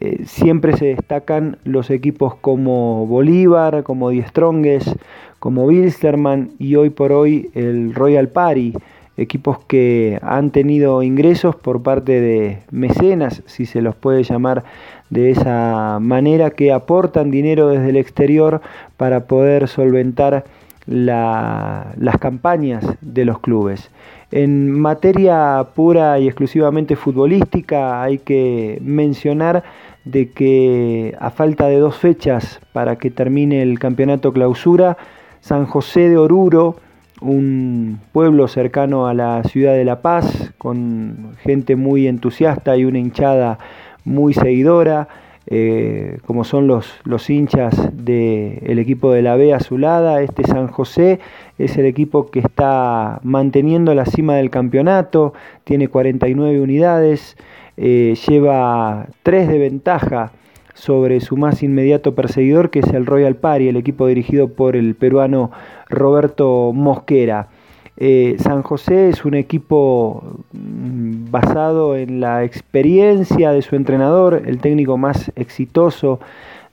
[0.00, 4.96] eh, siempre se destacan los equipos como Bolívar, como Die Strongest,
[5.38, 8.74] como Wilstermann y hoy por hoy el Royal Party
[9.16, 14.64] equipos que han tenido ingresos por parte de mecenas, si se los puede llamar
[15.10, 18.62] de esa manera, que aportan dinero desde el exterior
[18.96, 20.44] para poder solventar
[20.88, 23.90] las campañas de los clubes.
[24.30, 29.64] En materia pura y exclusivamente futbolística hay que mencionar
[30.04, 34.96] de que a falta de dos fechas para que termine el campeonato clausura,
[35.40, 36.76] San José de Oruro,
[37.20, 42.98] un pueblo cercano a la ciudad de La Paz, con gente muy entusiasta y una
[42.98, 43.58] hinchada
[44.04, 45.08] muy seguidora,
[45.50, 50.20] eh, como son los, los hinchas del equipo de la B Azulada.
[50.20, 51.20] Este San José
[51.56, 55.32] es el equipo que está manteniendo la cima del campeonato,
[55.64, 57.36] tiene 49 unidades,
[57.78, 60.32] eh, lleva 3 de ventaja
[60.74, 64.94] sobre su más inmediato perseguidor, que es el Royal Party, el equipo dirigido por el
[64.96, 65.50] peruano
[65.88, 67.48] Roberto Mosquera.
[68.00, 74.58] Eh, San José es un equipo mm, basado en la experiencia de su entrenador, el
[74.58, 76.20] técnico más exitoso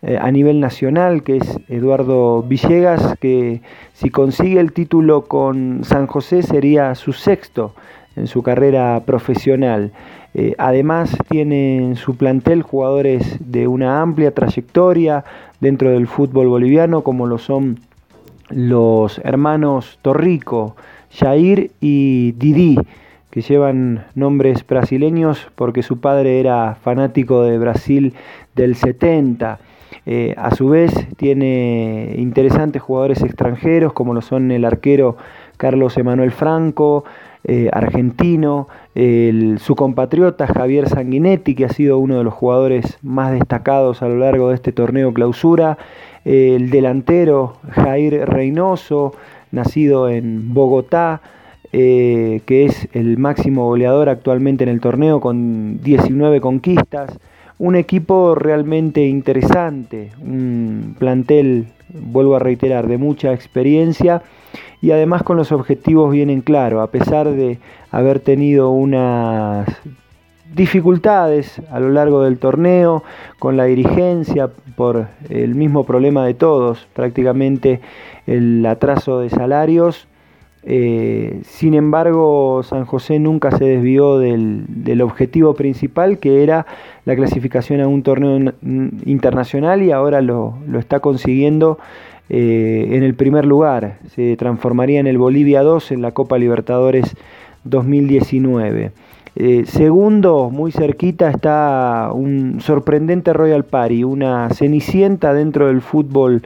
[0.03, 3.61] eh, a nivel nacional, que es Eduardo Villegas, que
[3.93, 7.73] si consigue el título con San José sería su sexto
[8.15, 9.93] en su carrera profesional.
[10.35, 15.23] Eh, además tiene en su plantel jugadores de una amplia trayectoria
[15.59, 17.79] dentro del fútbol boliviano, como lo son
[18.49, 20.75] los hermanos Torrico,
[21.17, 22.77] Jair y Didi,
[23.31, 28.13] que llevan nombres brasileños porque su padre era fanático de Brasil
[28.55, 29.59] del 70.
[30.05, 35.17] Eh, a su vez tiene interesantes jugadores extranjeros como lo son el arquero
[35.57, 37.05] Carlos Emanuel Franco,
[37.43, 44.01] eh, argentino, su compatriota Javier Sanguinetti, que ha sido uno de los jugadores más destacados
[44.01, 45.77] a lo largo de este torneo clausura,
[46.23, 49.13] el delantero Jair Reynoso,
[49.51, 51.21] nacido en Bogotá,
[51.71, 57.19] eh, que es el máximo goleador actualmente en el torneo con 19 conquistas,
[57.57, 64.21] un equipo realmente interesante, un plantel, vuelvo a reiterar, de mucha experiencia
[64.81, 67.59] y además con los objetivos bien en claro, a pesar de
[67.91, 69.67] haber tenido unas
[70.55, 73.03] dificultades a lo largo del torneo
[73.39, 77.81] con la dirigencia por el mismo problema de todos, prácticamente
[78.25, 80.07] el atraso de salarios.
[80.63, 86.65] Eh, sin embargo, San José nunca se desvió del, objetivo principal, que era
[87.03, 88.53] la clasificación a un torneo
[89.05, 91.77] internacional y ahora lo, está consiguiendo
[92.29, 93.99] eh, en el primer lugar.
[94.15, 97.15] Se transformaría en el Bolivia 2 en la Copa Libertadores
[97.65, 98.91] 2019.
[99.37, 106.43] Eh, segundo, muy cerquita está un sorprendente Royal Party, una cenicienta dentro del fútbol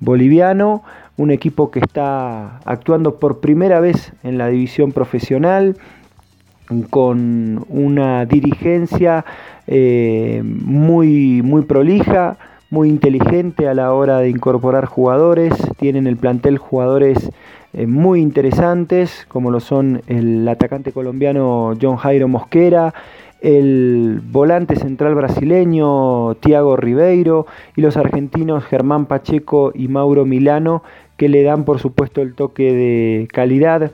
[0.00, 0.82] boliviano,
[1.16, 5.76] un equipo que está actuando por primera vez en la división profesional,
[6.90, 9.24] con una dirigencia
[9.68, 12.38] eh, muy, muy prolija,
[12.72, 17.30] muy inteligente a la hora de incorporar jugadores, tienen el plantel jugadores
[17.74, 22.94] eh, muy interesantes, como lo son el atacante colombiano John Jairo Mosquera,
[23.42, 27.44] el volante central brasileño Tiago Ribeiro
[27.76, 30.82] y los argentinos Germán Pacheco y Mauro Milano,
[31.18, 33.92] que le dan por supuesto el toque de calidad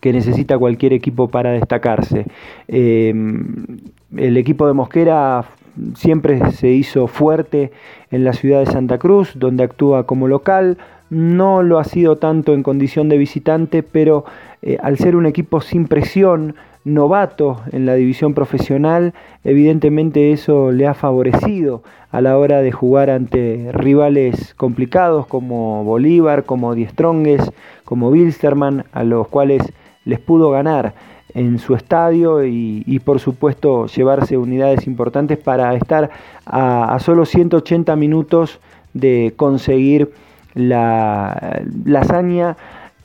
[0.00, 2.26] que necesita cualquier equipo para destacarse.
[2.68, 3.78] Em,
[4.14, 5.46] el equipo de Mosquera
[5.94, 7.72] siempre se hizo fuerte
[8.10, 10.78] en la ciudad de Santa Cruz, donde actúa como local,
[11.10, 14.24] no lo ha sido tanto en condición de visitante, pero
[14.62, 19.12] eh, al ser un equipo sin presión, novato en la división profesional,
[19.44, 26.44] evidentemente eso le ha favorecido a la hora de jugar ante rivales complicados como Bolívar,
[26.44, 27.50] como Diestrongues,
[27.84, 29.62] como Wilstermann, a los cuales
[30.04, 30.94] les pudo ganar
[31.34, 36.10] en su estadio y, por supuesto llevarse unidades importantes para estar
[36.46, 38.60] a, a solo 180 minutos
[38.94, 40.10] de conseguir
[40.54, 41.62] la,
[41.96, 42.56] hazaña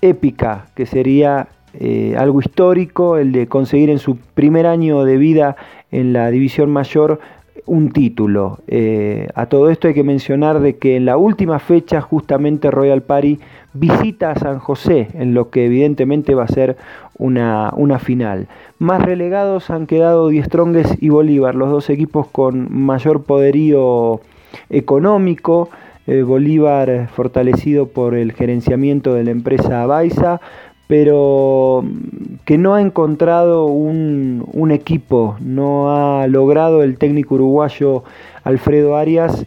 [0.01, 1.47] épica que sería
[1.79, 5.55] eh, algo histórico, el de conseguir en su primer año de vida
[5.91, 7.19] en la división mayor
[7.65, 8.59] un título.
[8.67, 13.01] Eh, a todo esto hay que mencionar de que en la última fecha justamente Royal
[13.01, 13.39] Party
[13.73, 16.77] visita a San José, en lo que evidentemente va a ser
[17.17, 18.47] una, una final.
[18.79, 24.21] Más relegados han quedado Diestrongues y Bolívar, los dos equipos con mayor poderío
[24.69, 25.69] económico,
[26.05, 30.41] eh, Bolívar fortalecido por el gerenciamiento de la empresa Baiza,
[30.88, 38.03] pero mm, que no ha encontrado un, equipo, no ha logrado el técnico uruguayo
[38.43, 39.45] Alfredo Arias,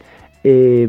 [0.49, 0.87] eh,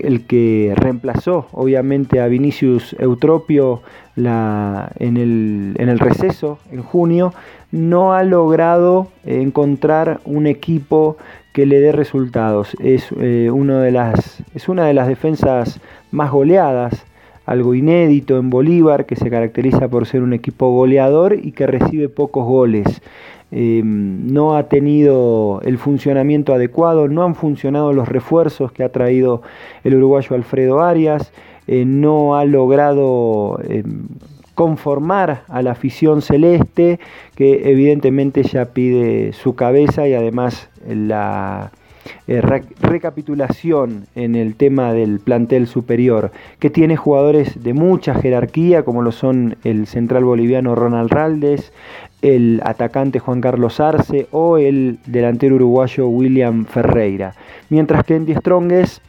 [0.00, 3.82] el que reemplazó obviamente a Vinicius Eutropio
[4.16, 7.32] en, el, receso en junio,
[7.70, 11.16] no ha logrado encontrar un equipo
[11.52, 12.76] que le dé resultados.
[12.80, 15.78] Es, eh, es una de las defensas
[16.10, 17.06] más goleadas,
[17.46, 22.08] algo inédito en Bolívar, que se caracteriza por ser un equipo goleador y que recibe
[22.08, 23.02] pocos goles.
[23.50, 29.42] Em, no ha tenido el funcionamiento adecuado, no han funcionado los refuerzos que ha traído
[29.84, 31.32] el uruguayo Alfredo Arias,
[31.66, 34.08] eh, no ha logrado em,
[34.54, 36.98] conformar a la afición celeste,
[37.36, 41.70] que evidentemente ya pide su cabeza y además la
[42.26, 49.02] eh, recapitulación en el tema del plantel superior, que tiene jugadores de mucha jerarquía, como
[49.02, 51.72] lo son el central boliviano Ronald Raldes,
[52.24, 57.34] el atacante Juan Carlos Arce o el delantero uruguayo William Ferreira.
[57.68, 59.02] Mientras que en Die Strongest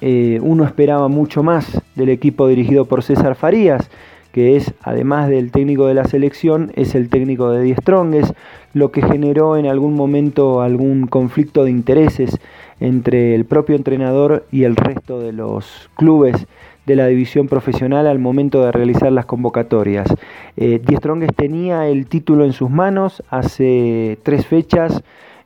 [0.00, 3.90] eh, uno esperaba mucho más del equipo dirigido por César Farías,
[4.30, 8.32] que es, además del técnico de la selección, es el técnico de Die Strongest,
[8.74, 12.38] lo que generó en algún momento algún conflicto de intereses
[12.78, 16.46] entre el propio entrenador y el resto de los clubes
[16.90, 20.08] de la división profesional al momento de realizar las convocatorias.
[20.56, 25.02] Eh, Die tenía el título en sus manos hace tres fechas,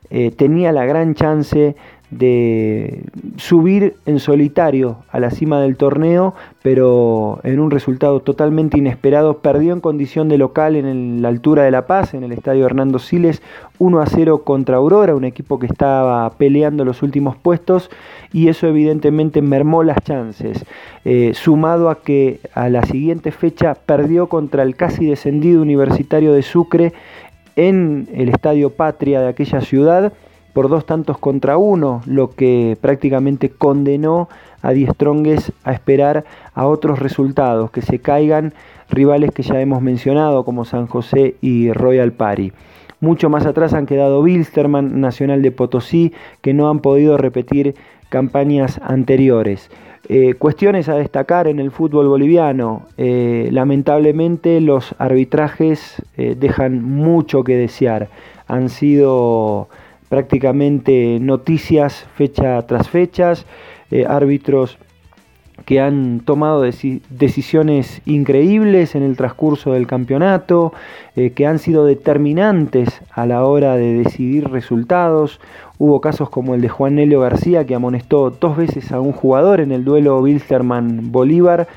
[0.09, 1.75] eh, tenía la gran chance
[2.11, 3.03] de
[3.37, 9.73] subir en solitario a la cima del torneo, pero en un resultado totalmente inesperado, perdió
[9.73, 13.41] en condición de local en la altura de La Paz, en el estadio Hernando Siles,
[13.79, 17.89] 1 a 0 contra Aurora, un equipo que estaba peleando los últimos puestos,
[18.31, 20.65] y eso evidentemente mermó las chances,
[21.05, 26.41] eh, sumado a que a la siguiente fecha perdió contra el casi descendido universitario de
[26.41, 26.93] Sucre
[27.55, 30.13] en el estadio Patria de aquella ciudad,
[30.55, 34.29] por dos tantos contra uno, lo que prácticamente condenó
[34.61, 38.53] a Diestrongues a esperar a otros resultados, que se caigan
[38.89, 42.53] rivales que ya hemos mencionado como San José y Royal Party.
[43.01, 47.75] Mucho más atrás han quedado Wilstermann, Nacional de Potosí, que no han podido repetir
[48.07, 49.69] campañas anteriores.
[50.07, 52.83] Eh, cuestiones a destacar en el fútbol boliviano.
[52.95, 58.07] Eh, lamentablemente los arbitrajes eh, dejan mucho que desear.
[58.47, 59.67] han sido
[60.09, 63.45] prácticamente noticias fecha tras fechas,
[63.91, 64.77] eh, árbitros
[65.65, 70.73] que han tomado decisiones increíbles en el transcurso del campeonato,
[71.15, 75.39] eh, que han sido determinantes a la hora de decidir resultados.
[75.79, 79.59] Hubo casos como el de Juan Nelio García, que amonestó dos veces a un jugador
[79.59, 81.67] en el duelo Wilstermann-Bolívar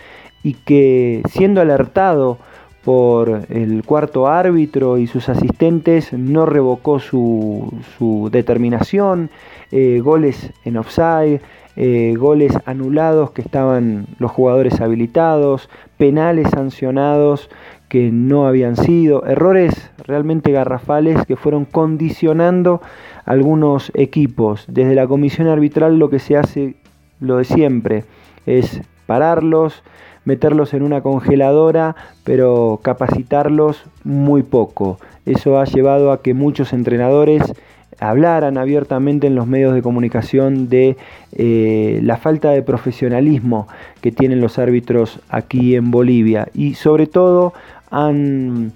[0.43, 2.39] y que siendo alertado
[2.85, 9.31] por el cuarto árbitro y sus asistentes no revocó su, determinación,
[9.71, 11.41] eh, goles en offside,
[11.77, 17.51] eh, goles anulados que estaban los jugadores habilitados, penales sancionados
[17.89, 22.83] que no habían sido, errores realmente garrafales que fueron condicionando
[23.25, 24.65] algunos equipos.
[24.69, 26.75] Desde la comisión arbitral lo que se hace,
[27.21, 28.05] lo de siempre,
[28.47, 29.83] es pararlos,
[30.29, 34.99] meterlos en una congeladora, pero capacitarlos muy poco.
[35.25, 37.43] Eso ha llevado a que muchos entrenadores
[37.99, 40.99] hablaran abiertamente en los medios de comunicación de
[41.33, 43.69] eh, la falta de profesionalismo
[44.03, 47.55] que tienen los árbitros aquí en Bolivia y sobre todo
[47.91, 48.73] han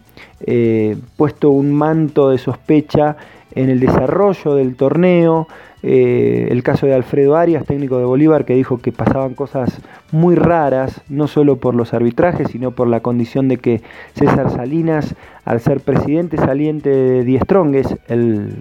[0.46, 3.18] eh, puesto un manto de sospecha
[3.54, 5.46] en el desarrollo del torneo,
[5.82, 9.80] eh, el caso de Alfredo Arias, técnico de Bolívar, que dijo que pasaban cosas
[10.12, 13.82] muy raras, no solo por los arbitrajes, sino por la condición de que
[14.14, 15.14] César Salinas,
[15.44, 18.56] al ser presidente saliente de Die Stronges, el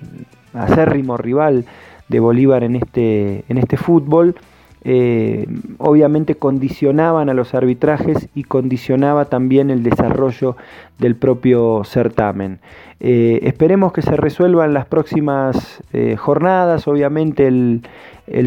[0.53, 1.65] acérrimo rival
[2.07, 4.35] de Bolívar en este, en este fútbol,
[4.83, 5.45] eh,
[5.77, 10.57] obviamente condicionaban a los arbitrajes y condicionaba también el desarrollo
[10.97, 12.59] del propio certamen.
[13.03, 17.81] Eh, esperemos que se resuelvan las próximas eh, jornadas, obviamente el,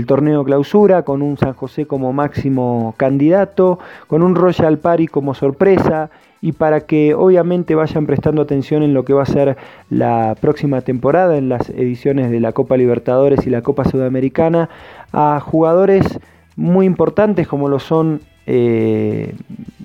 [0.06, 6.08] torneo clausura con un San José como máximo candidato, con un Royal Party como sorpresa
[6.40, 9.56] y para que obviamente vayan prestando atención en lo que va a ser
[9.90, 14.68] la próxima temporada en las ediciones de la Copa Libertadores y la Copa Sudamericana
[15.12, 16.20] a jugadores
[16.54, 19.34] muy importantes como lo son eh,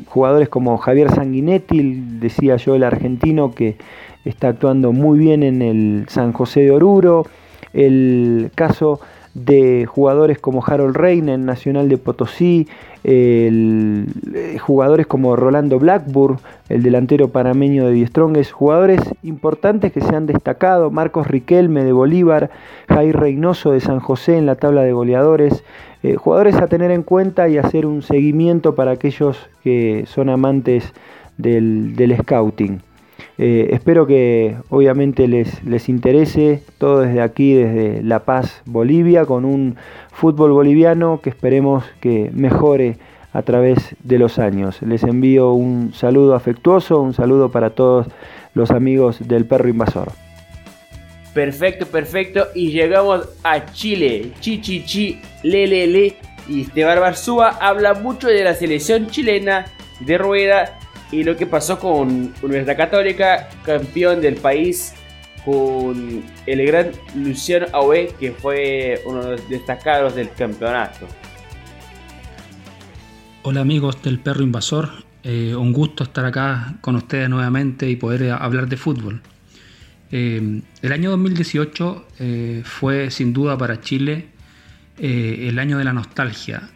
[0.08, 3.78] jugadores como Javier Sanguinetti, decía yo el argentino que
[4.26, 7.26] está actuando muy bien en el San José de Oruro,
[7.74, 9.00] el caso
[9.34, 12.68] de jugadores como Harold Reina en Nacional de Potosí,
[13.04, 14.06] eh,
[14.60, 20.92] jugadores como Rolando Blackburn, el delantero panameño de Diestrongues, jugadores importantes que se han destacado,
[20.92, 22.50] Marcos Riquelme de Bolívar,
[22.90, 25.64] Jair Reynoso de San José en la tabla de goleadores,
[26.04, 30.94] eh, jugadores a tener en cuenta y hacer un seguimiento para aquellos que son amantes
[31.38, 32.89] del, del scouting.
[33.38, 39.46] Eh, espero que obviamente les, les interese todo desde aquí, desde La Paz, Bolivia, con
[39.46, 39.76] un
[40.12, 42.98] fútbol boliviano que esperemos que mejore
[43.34, 44.82] a través de los años.
[44.82, 48.08] Les envío un saludo afectuoso, un saludo para todos
[48.54, 50.12] los amigos del perro invasor.
[51.34, 52.48] Perfecto, perfecto.
[52.56, 54.32] Y llegamos a Chile.
[54.40, 56.16] Chi, chi, chi, le.
[56.48, 59.66] Y Esteban Barzúa habla mucho de la selección chilena
[60.00, 60.79] de rueda
[61.12, 64.94] y lo que pasó con Universidad Católica, campeón del país,
[65.44, 71.08] con el gran Luciano Aue, que fue uno de los destacados del campeonato.
[73.44, 74.90] Hola amigos del Perro Invasor,
[75.24, 79.22] eh, un gusto estar acá con ustedes nuevamente y poder hablar de fútbol.
[80.12, 84.28] Eh, el año 2018 eh, fue sin duda para Chile
[85.02, 86.72] el año de la nostalgia,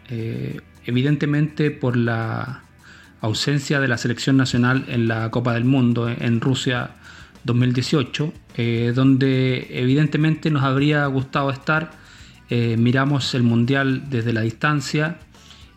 [0.86, 2.63] evidentemente por la
[3.24, 6.90] ausencia de la selección nacional en la Copa del Mundo en Rusia
[7.44, 11.92] 2018, eh, donde evidentemente nos habría gustado estar.
[12.50, 15.18] Eh, miramos el Mundial desde la distancia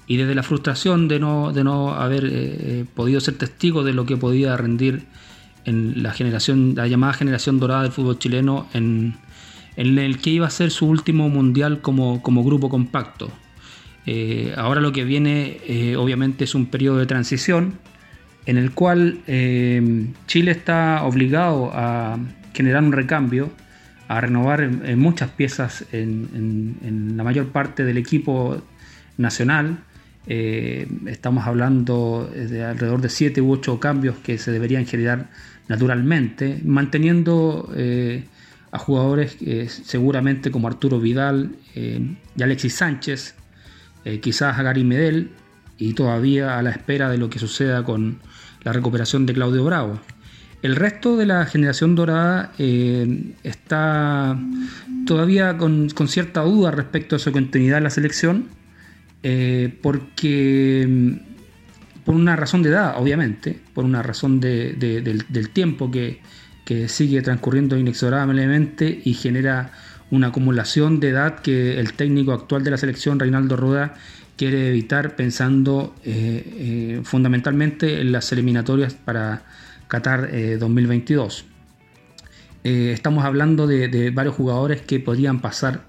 [0.06, 4.06] y desde la frustración de no, de no haber eh, podido ser testigo de lo
[4.06, 5.06] que podía rendir
[5.66, 9.16] en la generación, la llamada generación dorada del fútbol chileno, en,
[9.76, 13.32] en el que iba a ser su último mundial como, como grupo compacto.
[14.10, 17.74] Eh, ahora lo que viene eh, obviamente es un periodo de transición
[18.46, 22.18] en el cual eh, Chile está obligado a
[22.54, 23.52] generar un recambio,
[24.08, 28.62] a renovar muchas piezas en, la mayor parte del equipo
[29.18, 29.80] nacional.
[30.26, 35.30] estamos hablando de alrededor de 7 u 8 cambios que se deberían generar
[35.68, 37.70] naturalmente, manteniendo
[38.72, 39.38] a jugadores
[39.68, 43.37] seguramente como Arturo Vidal y Alexis Sánchez,
[44.06, 45.32] eh, quizás a Gary Medel
[45.78, 48.20] y todavía a la espera de lo que suceda con
[48.64, 50.00] la recuperación de Claudio Bravo.
[50.62, 54.40] El resto de la generación dorada eh, está
[55.06, 58.48] todavía con, cierta duda respecto a su continuidad en la selección,
[59.22, 66.22] eh, porque mm, por una razón de edad, obviamente, por una razón del, tiempo que,
[66.66, 69.72] que sigue transcurriendo inexorablemente y genera
[70.12, 73.96] una acumulación de edad que el técnico actual de la selección, Reinaldo Rueda,
[74.38, 79.42] quiere evitar pensando eh, eh, fundamentalmente en las eliminatorias para
[79.88, 80.30] Qatar
[80.60, 81.46] 2022.
[82.64, 85.86] Eh, estamos hablando de, varios jugadores que podrían pasar,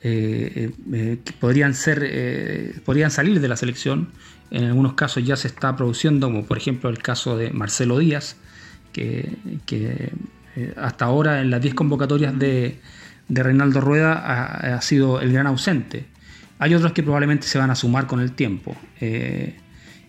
[0.00, 0.72] que
[1.38, 4.08] podrían ser, podrían salir de la selección.
[4.50, 8.36] En algunos casos ya se está produciendo, como por ejemplo el caso de Marcelo Díaz,
[8.92, 9.36] que,
[10.76, 12.78] hasta ahora en las 10 convocatorias de,
[13.30, 16.04] de Reinaldo Rueda ha, sido el gran ausente.
[16.58, 18.76] Hay otros que probablemente se van a sumar con el tiempo.
[19.00, 19.56] Eh,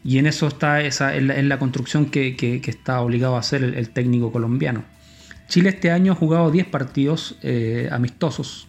[0.04, 4.32] y en eso está esa, en, la, construcción que, está obligado a hacer el, técnico
[4.32, 4.84] colombiano.
[5.48, 8.68] Chile este año ha jugado 10 partidos eh, amistosos.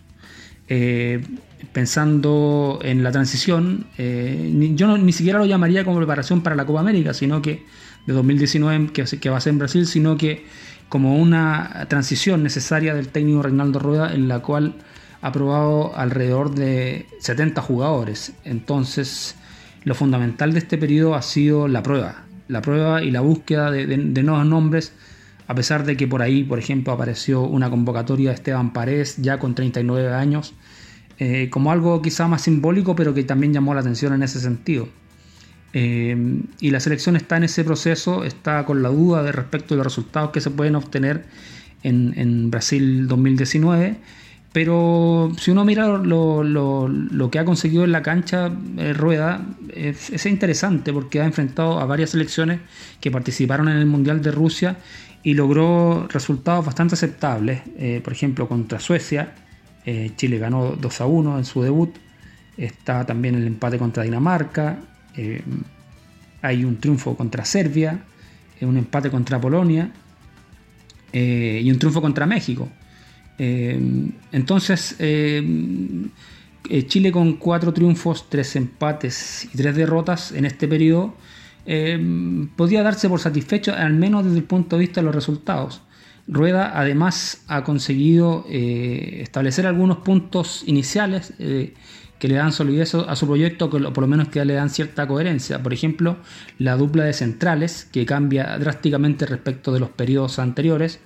[0.69, 1.25] Eh,
[1.73, 7.15] pensando en la transición, yo ni siquiera lo llamaría como preparación para la Copa América,
[7.15, 7.65] sino que
[8.07, 10.45] de 2019 que, que va a ser en Brasil, sino que
[10.93, 14.75] como una transición necesaria del técnico Reinaldo Rueda en la cual
[15.23, 18.35] ha probado alrededor de 70 jugadores.
[18.45, 19.35] Entonces,
[19.85, 23.97] lo fundamental de este periodo ha sido la prueba, la prueba y la búsqueda de,
[23.97, 24.93] nuevos nombres,
[25.49, 29.39] a pesar de que por ahí, por ejemplo, apareció una convocatoria de Esteban Paredes ya
[29.39, 30.53] con 39 años,
[31.19, 34.91] eh, como algo quizá más simbólico, pero que también llamó la atención en ese sentido.
[35.75, 39.79] Eh, y la selección está en ese proceso, está con la duda de respecto a
[39.79, 41.25] los resultados que se pueden obtener
[41.83, 43.97] en, Brasil 2019.
[44.53, 50.93] Pero si uno mira lo, que ha conseguido en la cancha eh, Rueda, es, interesante
[50.93, 52.61] porque ha enfrentado a varias selecciones
[53.01, 54.77] que participaron en el Mundial de Rusia
[55.23, 57.63] y logró resultados bastante aceptables.
[57.79, 59.35] Eh, por ejemplo, contra Suecia,
[60.17, 61.97] Chile ganó 2 a 1 en su debut.
[62.57, 64.79] Está también el empate contra Dinamarca,
[65.17, 65.43] eh,
[66.41, 68.03] hay un triunfo contra Serbia,
[68.61, 69.91] eh, un empate contra Polonia
[71.13, 72.69] eh, y un triunfo contra México.
[73.39, 74.97] entonces,
[76.87, 81.17] Chile con cuatro triunfos, tres empates y tres derrotas en este periodo,
[82.57, 85.83] podía darse por satisfecho, al menos desde el punto de vista de los resultados.
[86.29, 91.33] Rueda además ha conseguido establecer algunos puntos iniciales
[92.23, 95.09] que le dan solidez a su proyecto, que por lo menos que le dan cierta
[95.09, 95.61] coherencia.
[95.61, 96.19] Por ejemplo,
[96.57, 101.01] la dupla de centrales, que cambia drásticamente respecto de los periodos anteriores.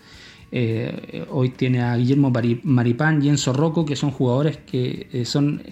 [0.52, 2.30] Eh, hoy tiene a Guillermo
[2.64, 5.62] Maripán y Enzo Rocco, que son jugadores que eh, son,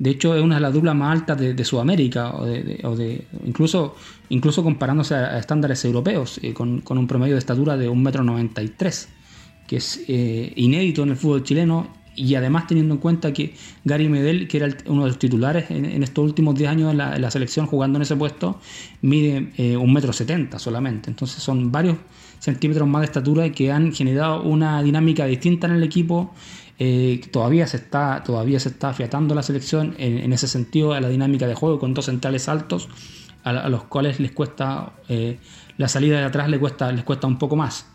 [0.00, 2.44] de hecho, es una de las duplas más altas de, Sudamérica, o
[2.96, 3.94] de, incluso,
[4.30, 9.14] incluso comparándose a, estándares europeos, eh, con, con, un promedio de estatura de 1,93 m,
[9.68, 13.54] que es inédito en el fútbol chileno y además teniendo en cuenta que
[13.84, 17.30] Gary Medel, que era uno de los titulares en, estos últimos 10 años en la,
[17.30, 18.60] selección jugando en ese puesto,
[19.02, 21.10] mide eh, un metro setenta solamente.
[21.10, 21.96] Entonces son varios
[22.40, 26.34] centímetros más de estatura que han generado una dinámica distinta en el equipo.
[26.80, 31.08] Eh, todavía, se está, todavía se está afiatando la selección en, ese sentido a la
[31.08, 32.88] dinámica de juego con dos centrales altos
[33.44, 35.38] a, los cuales les cuesta eh,
[35.76, 37.86] la salida de atrás les cuesta, les cuesta un poco más.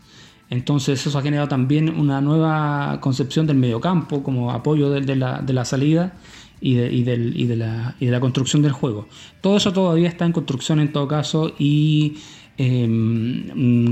[0.54, 6.14] Entonces eso ha generado también una nueva concepción del mediocampo como apoyo de, la, salida
[6.60, 9.08] y de, la, construcción del juego.
[9.40, 12.18] Todo eso todavía está en construcción en todo caso y
[12.56, 12.86] eh,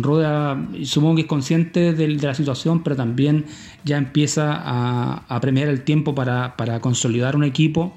[0.00, 3.46] Rueda supongo que es consciente de, la situación, pero también
[3.84, 7.92] ya empieza a, premiar el tiempo para, para consolidar un equipo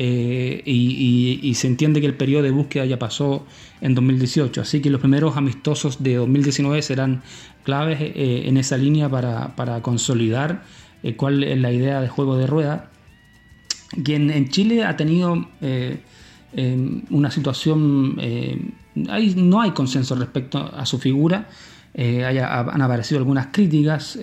[0.00, 3.44] eh, y, se entiende que el periodo de búsqueda ya pasó
[3.80, 7.22] en 2018, así que los primeros amistosos de 2019 serán
[7.68, 10.62] claves eh, en esa línea para, consolidar
[11.02, 12.88] eh, cuál es la idea de juego de rueda,
[14.02, 15.46] quien en Chile ha tenido
[17.10, 18.16] una situación,
[18.94, 21.48] no hay consenso respecto a su figura,
[21.94, 24.18] han aparecido algunas críticas,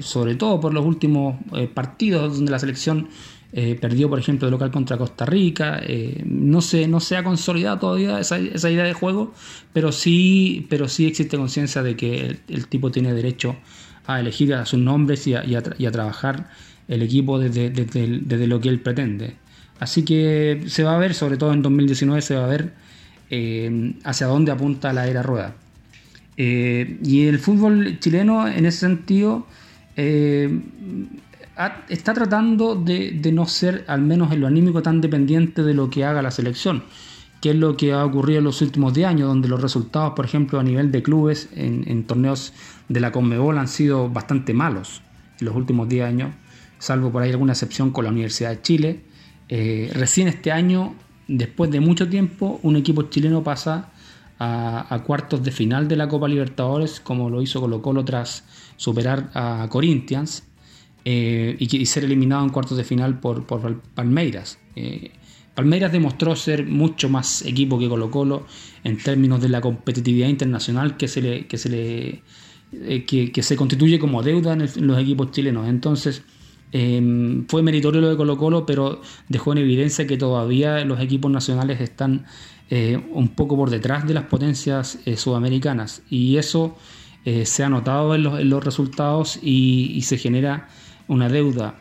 [0.00, 1.36] sobre todo por los últimos
[1.74, 3.08] partidos donde la selección
[3.56, 5.80] eh, perdió, por ejemplo, de local contra Costa Rica.
[5.80, 9.32] Eh, no, se, no se ha consolidado todavía esa, idea de juego,
[9.72, 13.54] pero sí, pero sí existe conciencia de que el, tipo tiene derecho
[14.06, 16.50] a elegir a sus nombres y a, trabajar
[16.88, 19.36] el equipo desde, desde, lo que él pretende.
[19.78, 22.72] Así que se va a ver, sobre todo en 2019, se va a ver
[23.30, 25.54] eh, hacia dónde apunta la era rueda.
[26.36, 29.46] y el fútbol chileno, en ese sentido,
[31.88, 36.04] está tratando de, no ser, al menos en lo anímico, tan dependiente de lo que
[36.04, 36.84] haga la selección,
[37.40, 40.24] que es lo que ha ocurrido en los últimos 10 años, donde los resultados, por
[40.24, 42.52] ejemplo, a nivel de clubes en, torneos
[42.88, 45.02] de la Conmebol han sido bastante malos
[45.40, 46.34] en los últimos 10 años,
[46.78, 49.00] salvo por ahí alguna excepción con la Universidad de Chile.
[49.48, 50.94] Eh, recién este año,
[51.28, 53.90] después de mucho tiempo, un equipo chileno pasa
[54.40, 58.44] a, cuartos de final de la Copa Libertadores, como lo hizo Colo Colo tras
[58.76, 60.42] superar a Corinthians
[61.06, 63.44] eh, y, ser eliminado en cuartos de final por,
[63.94, 64.58] Palmeiras.
[64.74, 65.10] Eh,
[65.54, 68.46] Palmeiras demostró ser mucho más equipo que Colo Colo
[68.84, 72.22] en términos de la competitividad internacional que se le, que se le
[72.72, 75.68] eh, que, se constituye como deuda en, los equipos chilenos.
[75.68, 76.22] Entonces,
[76.72, 81.30] em, fue meritorio lo de Colo Colo, pero dejó en evidencia que todavía los equipos
[81.30, 82.24] nacionales están
[83.12, 86.02] un poco por detrás de las potencias sudamericanas.
[86.10, 86.76] Y eso
[87.44, 90.68] se ha notado en los, resultados y, se genera
[91.08, 91.76] una deuda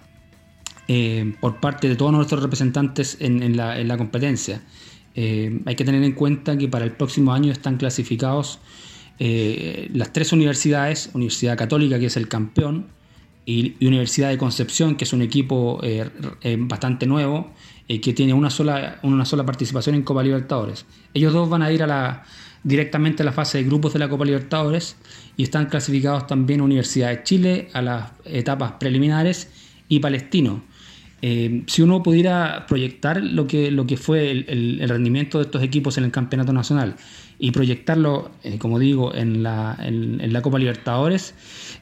[1.40, 4.62] por parte de todos nuestros representantes en, la, en la, competencia.
[5.16, 8.60] hay que tener en cuenta que para el próximo año están clasificados
[9.20, 12.88] eh, las tres universidades, Universidad Católica, que es el campeón,
[13.46, 16.10] y, Universidad de Concepción, que es un equipo eh,
[16.42, 17.52] eh, bastante nuevo,
[17.88, 20.86] que tiene una sola, una sola participación en Copa Libertadores.
[21.14, 22.24] Ellos dos van a ir a la,
[22.64, 24.96] directamente a la fase de grupos de la Copa Libertadores
[25.38, 29.50] y están clasificados también Universidad de Chile a las etapas preliminares
[29.88, 30.64] y Palestino.
[31.22, 36.04] si uno pudiera proyectar lo que, lo que fue el, rendimiento de estos equipos en
[36.06, 36.96] el campeonato nacional
[37.40, 41.36] y proyectarlo, eh, como digo, en la, en, la Copa Libertadores,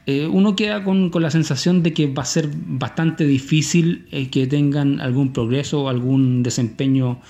[0.06, 4.28] eh, uno queda con, con, la sensación de que va a ser bastante difícil eh,
[4.28, 7.20] que tengan algún progreso o algún desempeño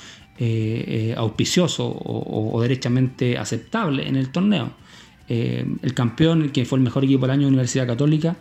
[1.17, 4.73] auspicioso o, derechamente aceptable en el torneo.
[5.29, 8.37] el campeón, que fue el mejor equipo del año Universidad Católica,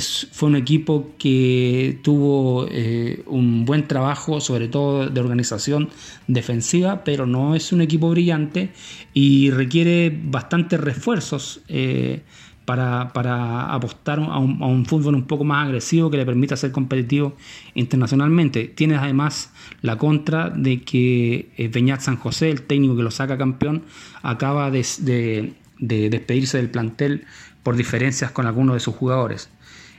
[0.00, 5.90] fue un equipo que tuvo eh, un buen trabajo, sobre todo de organización
[6.26, 8.70] defensiva, pero no es un equipo brillante
[9.12, 12.22] y requiere bastantes refuerzos eh,
[12.64, 17.36] para, apostar a un, fútbol un poco más agresivo que le permita ser competitivo
[17.74, 18.64] internacionalmente.
[18.64, 23.36] Tiene además la contra de que eh, Beñat San José, el técnico que lo saca
[23.38, 23.82] campeón,
[24.22, 27.24] acaba de despedirse del plantel
[27.62, 29.50] por diferencias con algunos de sus jugadores.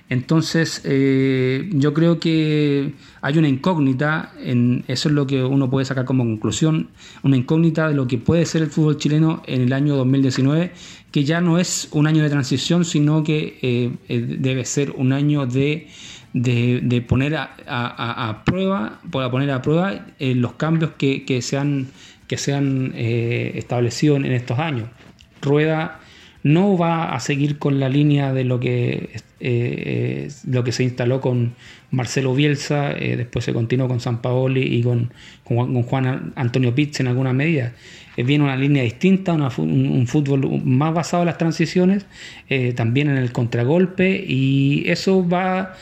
[0.09, 5.85] Entonces, eh, yo creo que hay una incógnita, en, eso es lo que uno puede
[5.85, 6.89] sacar como conclusión,
[7.23, 10.73] una incógnita de lo que puede ser el fútbol chileno en el año 2019,
[11.13, 15.13] que ya no es un año de transición, sino que eh, eh, debe ser un
[15.13, 15.87] año de,
[17.07, 21.87] poner a, prueba, para poner a prueba los cambios que, se han,
[22.27, 24.89] que se han establecido en estos años.
[25.39, 25.99] Rueda
[26.43, 31.21] no va a seguir con la línea de lo que, eh, lo que se instaló
[31.21, 31.55] con
[31.89, 35.11] Marcelo Bielsa, eh, después se continuó con San Paoli y con,
[35.43, 37.73] con, Juan Antonio Pitts en alguna medida.
[38.17, 42.05] Eh, viene una línea distinta, un, fútbol más basado en las transiciones,
[42.75, 45.73] también en el contragolpe, y eso va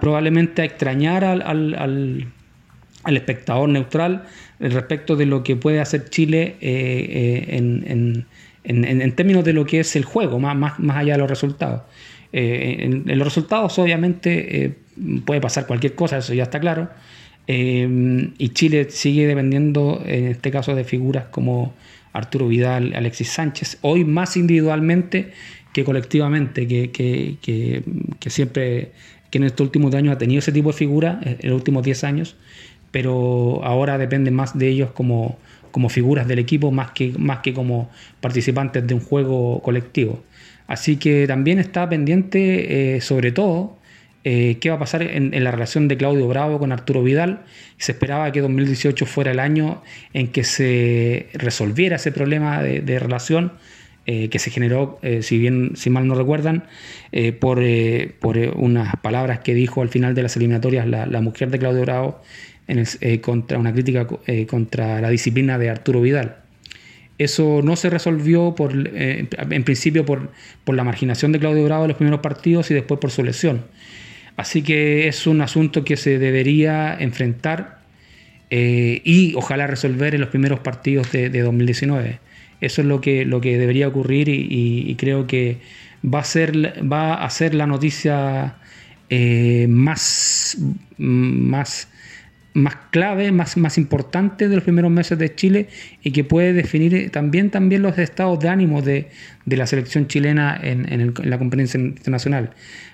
[0.00, 2.26] probablemente a extrañar al,
[3.06, 4.24] espectador neutral
[4.60, 8.26] respecto de lo que puede hacer Chile en
[8.64, 11.82] en, términos de lo que es el juego, más, más, más allá de los resultados.
[12.32, 14.74] Eh, en, los resultados, obviamente, eh,
[15.24, 16.88] puede pasar cualquier cosa, eso ya está claro.
[17.46, 21.74] Eh, y Chile sigue dependiendo, en este caso, de figuras como
[22.12, 25.32] Arturo Vidal, Alexis Sánchez, hoy más individualmente
[25.72, 27.82] que colectivamente, que, que, que,
[28.20, 28.92] que siempre,
[29.30, 32.04] que en estos últimos años ha tenido ese tipo de figuras, en los últimos 10
[32.04, 32.36] años,
[32.92, 35.38] pero ahora depende más de ellos como
[35.74, 37.90] como figuras del equipo más que, más que como
[38.20, 40.22] participantes de un juego colectivo.
[40.68, 43.76] Así que también está pendiente, eh, sobre todo,
[44.24, 47.44] eh, qué va a pasar en, la relación de Claudio Bravo con Arturo Vidal.
[47.78, 53.52] Se esperaba que 2018 fuera el año en que se resolviera ese problema de, relación
[54.06, 56.64] eh, que se generó, si bien, si mal no recuerdan,
[57.40, 57.62] por,
[58.20, 61.82] por unas palabras que dijo al final de las eliminatorias la, la mujer de Claudio
[61.82, 62.20] Bravo
[62.66, 66.36] eh, contra una crítica eh, contra la disciplina de Arturo Vidal.
[67.18, 70.30] Eso no se resolvió por, eh, en principio por,
[70.66, 73.66] la marginación de Claudio Bravo en los primeros partidos y después por su lesión.
[74.36, 77.78] Así que es un asunto que se debería enfrentar
[78.50, 82.20] y ojalá resolver en los primeros partidos de, 2019.
[82.60, 85.58] Eso es lo que, lo que debería ocurrir y, creo que
[86.04, 88.56] va a ser, va a ser la noticia
[89.68, 90.56] más,
[90.98, 91.88] más
[92.54, 95.68] más clave, más, más importante de los primeros meses de Chile
[96.02, 99.08] y que puede definir también, también los estados de ánimo de,
[99.44, 102.50] la selección chilena en, la competencia internacional.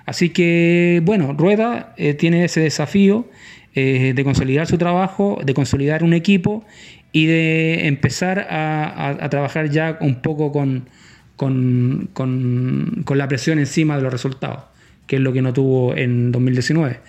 [0.07, 3.29] Así que, bueno, Rueda eh, tiene ese desafío
[3.75, 6.65] eh, de consolidar su trabajo, de consolidar un equipo
[7.13, 10.89] y de empezar a, trabajar ya un poco con,
[11.37, 14.65] con, con la presión encima de los resultados,
[15.07, 17.01] que es lo que no tuvo en 2019.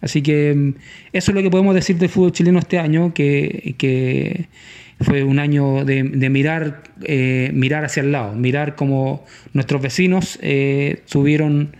[0.00, 0.74] Así que mm,
[1.12, 4.46] eso es lo que podemos decir del fútbol chileno este año, que,
[5.00, 9.24] fue un año de, mirar, eh, mirar hacia el lado, mirar cómo
[9.54, 11.74] nuestros vecinos eh, tuvieron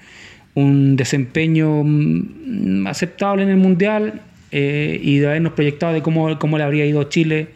[0.54, 6.64] un desempeño mm, aceptable en el Mundial y de habernos proyectado de cómo, cómo le
[6.64, 7.50] habría ido Chile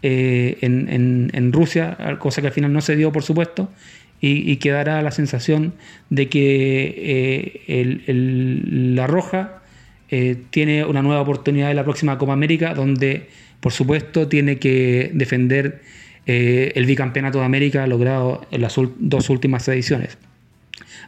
[0.00, 3.68] en, Rusia, cosa que al final no se dio, por supuesto,
[4.18, 5.74] y, quedará la sensación
[6.08, 7.64] de que
[8.94, 9.58] la Roja
[10.50, 13.28] tiene una nueva oportunidad en la próxima Copa América, donde
[13.60, 15.82] por supuesto, tiene que defender
[16.26, 20.18] eh, el bicampeonato de América logrado en las dos últimas ediciones.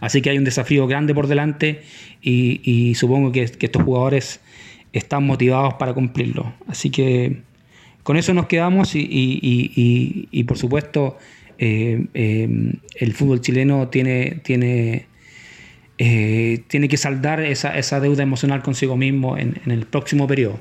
[0.01, 1.83] Así que hay un desafío grande por delante
[2.23, 4.41] y, supongo que, estos jugadores
[4.93, 6.55] están motivados para cumplirlo.
[6.67, 7.43] Así que
[8.03, 11.19] con eso nos quedamos y, por supuesto
[11.59, 12.49] eh, eh,
[12.97, 15.07] el fútbol chileno tiene, tiene,
[16.69, 20.59] tiene que saldar esa, deuda emocional consigo mismo en el próximo periodo.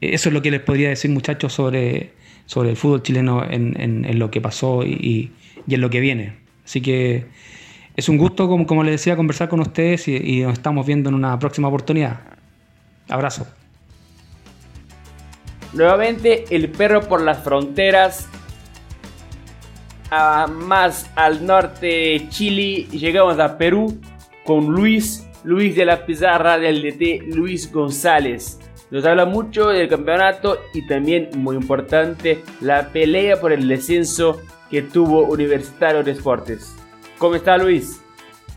[0.00, 2.12] Eso es lo que les podría decir, muchachos, sobre,
[2.46, 5.30] sobre el fútbol chileno en, lo que pasó y,
[5.68, 6.34] en lo que viene.
[6.64, 7.26] Así que
[7.96, 11.14] es un gusto, como, como les decía, conversar con ustedes y, nos estamos viendo en
[11.14, 12.20] una próxima oportunidad.
[13.08, 13.46] Abrazo.
[15.74, 18.28] Nuevamente el perro por las fronteras.
[20.10, 24.00] Más al norte de Chile llegamos a Perú
[24.44, 28.58] con Luis, Luis de la Pizarra del DT, Luis González.
[28.90, 34.82] Nos habla mucho del campeonato y también, muy importante, la pelea por el descenso que
[34.82, 36.74] tuvo Universitario de Deportes.
[37.18, 38.02] ¿Cómo está Luis?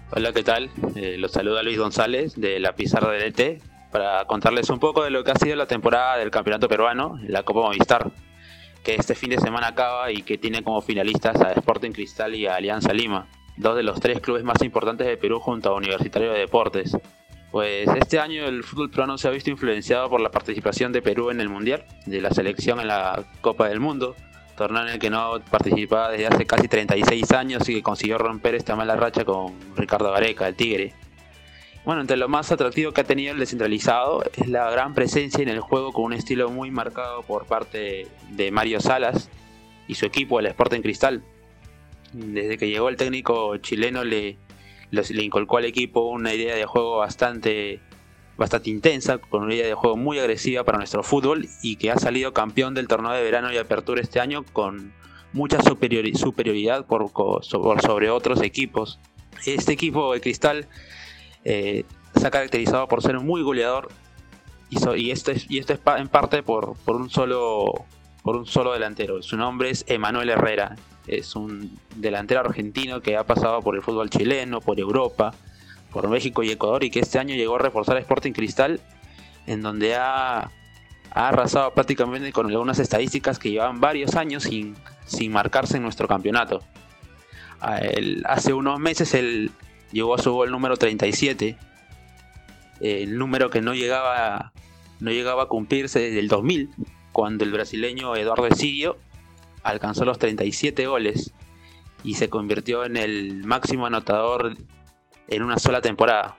[0.10, 0.72] Hola, ¿qué tal?
[0.96, 5.12] Eh, los saluda Luis González de la Pizarra del ET para contarles un poco de
[5.12, 8.12] lo que ha sido la temporada del campeonato peruano, la Copa Movistar,
[8.84, 12.46] que este fin de semana acaba y que tiene como finalistas a Sporting Cristal y
[12.46, 13.28] a Alianza Lima,
[13.58, 16.98] dos de los tres clubes más importantes de Perú junto a Universitario de Deportes.
[17.52, 21.30] Pues este año el fútbol peruano se ha visto influenciado por la participación de Perú
[21.30, 24.16] en el Mundial, de la selección en la Copa del Mundo,
[24.58, 28.56] torneo en el que no participaba desde hace casi 36 años y que consiguió romper
[28.56, 30.94] esta mala racha con Ricardo Gareca, el Tigre.
[31.86, 35.50] Bueno, entre lo más atractivo que ha tenido el descentralizado es la gran presencia en
[35.50, 39.30] el juego con un estilo muy marcado por parte de Mario Salas
[39.90, 41.24] y su equipo, el Sporting Cristal.
[42.14, 44.38] Desde que llegó el técnico chileno le,
[44.92, 47.82] inculcó al equipo una idea de juego bastante,
[48.38, 51.98] bastante intensa, con una idea de juego muy agresiva para nuestro fútbol y que ha
[51.98, 54.94] salido campeón del torneo de verano y apertura este año con
[55.34, 57.12] mucha superioridad por,
[57.44, 59.00] sobre otros equipos.
[59.46, 60.70] Este equipo de Cristal
[61.44, 61.86] eh,
[62.16, 63.90] se ha caracterizado por ser muy goleador
[64.70, 67.86] y, esto es, y esto es en parte por, por, un solo,
[68.24, 69.22] por un solo delantero.
[69.22, 70.76] Su nombre es Emanuel Herrera
[71.08, 75.34] es un delantero argentino que ha pasado por el fútbol chileno, por Europa,
[75.92, 78.80] por México y Ecuador y que este año llegó a reforzar Sporting Cristal,
[79.46, 80.50] en donde ha,
[81.12, 84.76] arrasado prácticamente con algunas estadísticas que llevaban varios años sin,
[85.30, 86.64] marcarse en nuestro campeonato.
[88.26, 89.52] hace unos meses él
[89.94, 91.58] llegó a su gol número 37,
[92.82, 94.52] el número que no llegaba,
[95.00, 96.72] no llegaba a cumplirse desde el 2000,
[97.14, 98.98] cuando el brasileño Eduardo Esidio
[99.64, 101.32] alcanzó los 37 goles
[102.04, 104.58] y se convirtió en el máximo anotador
[105.28, 106.38] en una sola temporada.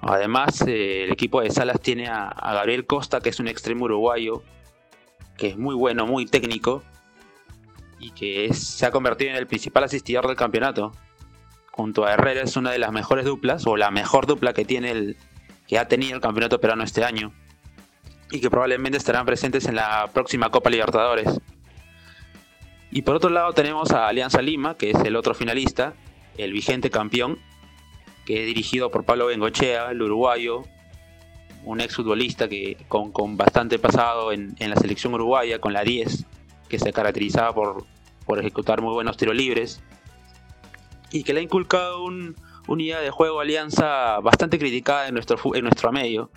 [0.00, 4.42] Además, eh, el equipo de Salas tiene a, Gabriel Costa, que es un extremo uruguayo,
[5.36, 6.82] que es muy bueno, muy técnico,
[7.98, 10.92] y que se ha convertido en el principal asistidor del campeonato.
[11.76, 14.92] Junto a Herrera es una de las mejores duplas, o la mejor dupla que, tiene
[14.92, 15.16] el,
[15.68, 17.34] que ha tenido el campeonato peruano este año,
[18.30, 21.28] y que probablemente estarán presentes en la próxima Copa Libertadores.
[22.90, 25.92] Y por otro lado tenemos a Alianza Lima, que es el otro finalista,
[26.38, 27.38] el vigente campeón,
[28.24, 30.62] que es dirigido por Pablo Bengochea, el uruguayo,
[31.64, 36.24] un exfutbolista que con, bastante pasado en, la selección uruguaya, con la 10,
[36.70, 37.84] que se caracterizaba por,
[38.24, 39.82] por ejecutar muy buenos tiros libres,
[41.10, 42.36] y que le ha inculcado un,
[42.66, 46.30] una idea de juego Alianza bastante criticada en nuestro, en nuestro medio.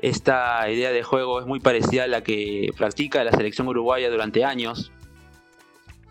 [0.00, 4.44] Esta idea de juego es muy parecida a la que practica la selección uruguaya durante
[4.44, 4.92] años,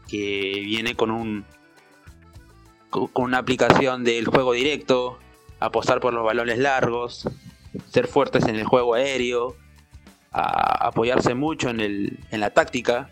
[0.08, 1.46] que viene con un
[2.90, 5.18] con una aplicación del juego directo,
[5.60, 7.28] apostar por los balones largos,
[7.90, 9.56] ser fuertes en el juego aéreo,
[10.32, 13.10] apoyarse mucho en, el, en la táctica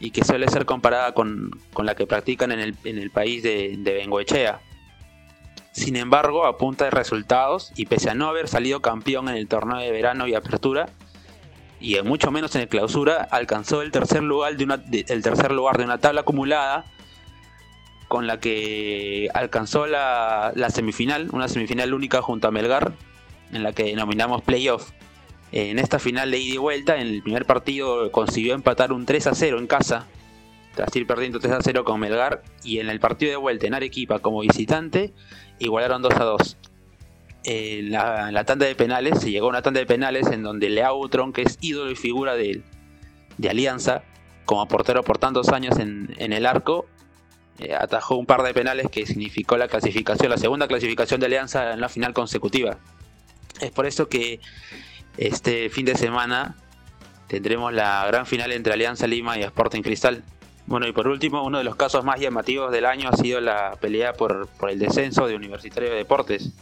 [0.00, 3.76] y que suele ser comparada con, la que practican en el, en el país de,
[3.78, 4.60] de Bengoechea.
[5.72, 9.46] Sin embargo, a punta de resultados y pese a no haber salido campeón en el
[9.46, 10.88] torneo de verano y apertura,
[11.80, 15.78] y mucho menos en el clausura, alcanzó el tercer lugar de una, el tercer lugar
[15.78, 16.84] de una tabla acumulada
[18.10, 22.92] con la que alcanzó la, semifinal, una semifinal única junto a Melgar,
[23.52, 24.90] en la que denominamos playoff.
[25.52, 29.26] En esta final de ida y vuelta, en el primer partido consiguió empatar un 3
[29.28, 30.06] a 0 en casa,
[30.76, 33.74] tras ir perdiendo 3 a 0 con Melgar, y en el partido de vuelta en
[33.74, 35.12] Arequipa como visitante,
[35.58, 36.56] igualaron 2 a 2.
[37.42, 41.08] En la, tanda de penales, se llegó a una tanda de penales en donde Leao
[41.08, 42.62] Tron, que es ídolo y figura de,
[43.38, 44.04] de Alianza,
[44.44, 46.86] como portero por tantos años en, el arco,
[47.58, 51.72] eh, atajó un par de penales que significó la clasificación, la segunda clasificación de Alianza
[51.72, 52.78] en la final consecutiva.
[53.60, 54.40] Es por eso que
[55.16, 56.56] este fin de semana
[57.28, 60.24] tendremos la gran final entre Alianza Lima y Sporting Cristal.
[60.66, 63.76] Bueno, y por último, uno de los casos más llamativos del año ha sido la
[63.80, 66.52] pelea por, el descenso de Universitario de Deportes,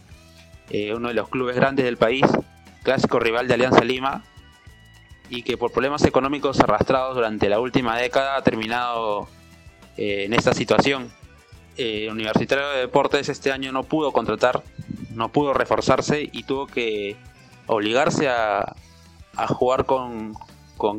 [0.70, 2.24] eh, uno de los clubes grandes del país,
[2.82, 4.24] clásico rival de Alianza Lima,
[5.30, 9.28] y que por problemas económicos arrastrados durante la última década ha terminado
[9.96, 11.10] eh, en esta situación.
[11.76, 14.62] Eh, Universitario de Deportes este año no pudo contratar,
[15.14, 17.16] no pudo reforzarse y tuvo que
[17.68, 18.74] obligarse a,
[19.48, 20.34] jugar con,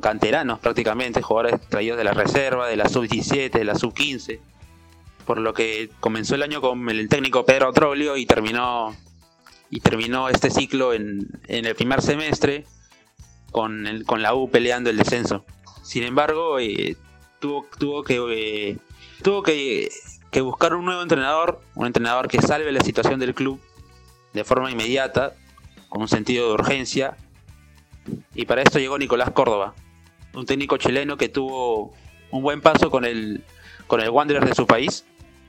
[0.01, 4.39] canteranos prácticamente, jugadores traídos de la reserva, de la sub-17, de la sub-15,
[5.25, 8.95] por lo que comenzó el año con el técnico Pedro Trollio y terminó,
[9.69, 12.65] y terminó este ciclo en, el primer semestre
[13.51, 15.43] con, el, con la U peleando el descenso.
[15.83, 16.95] Sin embargo, eh,
[17.39, 18.77] tuvo, tuvo, que, eh,
[19.21, 19.89] tuvo que,
[20.31, 23.59] que buscar un nuevo entrenador, un entrenador que salve la situación del club
[24.33, 25.33] de forma inmediata
[25.89, 27.17] con un sentido de urgencia.
[28.33, 29.75] Y para esto llegó Nicolás Córdoba,
[30.33, 31.93] un técnico chileno que tuvo
[32.31, 33.43] un buen paso con el,
[33.87, 35.05] con el Wanderers de su país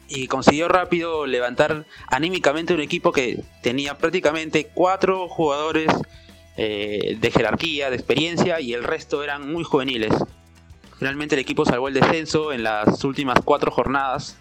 [0.09, 5.87] y consiguió rápido levantar anímicamente un equipo que tenía prácticamente cuatro jugadores
[6.57, 10.13] eh, de jerarquía, de experiencia y el resto eran muy juveniles.
[10.99, 14.37] Finalmente el equipo salvó el descenso en las últimas cuatro jornadas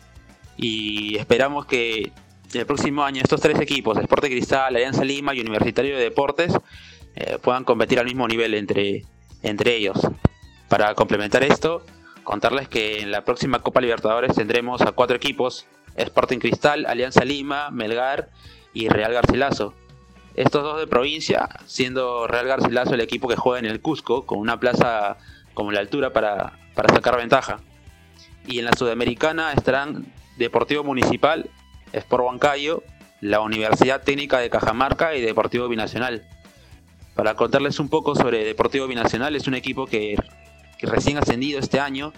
[0.58, 2.12] y esperamos que
[2.58, 6.54] el próximo año estos tres equipos, Deporte Cristal, Alianza Lima y Universitario de Deportes,
[7.16, 9.04] eh, puedan competir al mismo nivel entre,
[9.43, 10.00] entre ellos.
[10.68, 11.86] Para complementar esto,
[12.24, 17.70] contarles que en la próxima Copa Libertadores tendremos a cuatro equipos, Sporting Cristal, Alianza Lima,
[17.72, 18.30] Melgar
[18.74, 19.74] y Real Garcilaso.
[20.36, 24.39] Estos dos de provincia, siendo Real Garcilaso el equipo que juega en el Cusco, con
[24.39, 25.18] una plaza
[25.54, 27.60] como la altura para, para sacar ventaja.
[28.47, 30.06] Y en la Sudamericana estarán
[30.38, 31.50] Deportivo Municipal
[31.93, 32.83] Sport Huancayo,
[33.21, 36.23] la Universidad Técnica de Cajamarca y Deportivo Binacional.
[37.15, 40.15] Para contarles un poco sobre Deportivo Binacional, es un equipo que,
[40.81, 42.13] recién ascendido este año,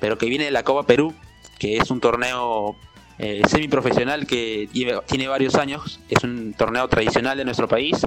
[0.00, 1.14] pero que viene de la Copa Perú,
[1.58, 2.76] que es un torneo
[3.18, 8.06] eh, semiprofesional que tiene, varios años, es un torneo tradicional de nuestro país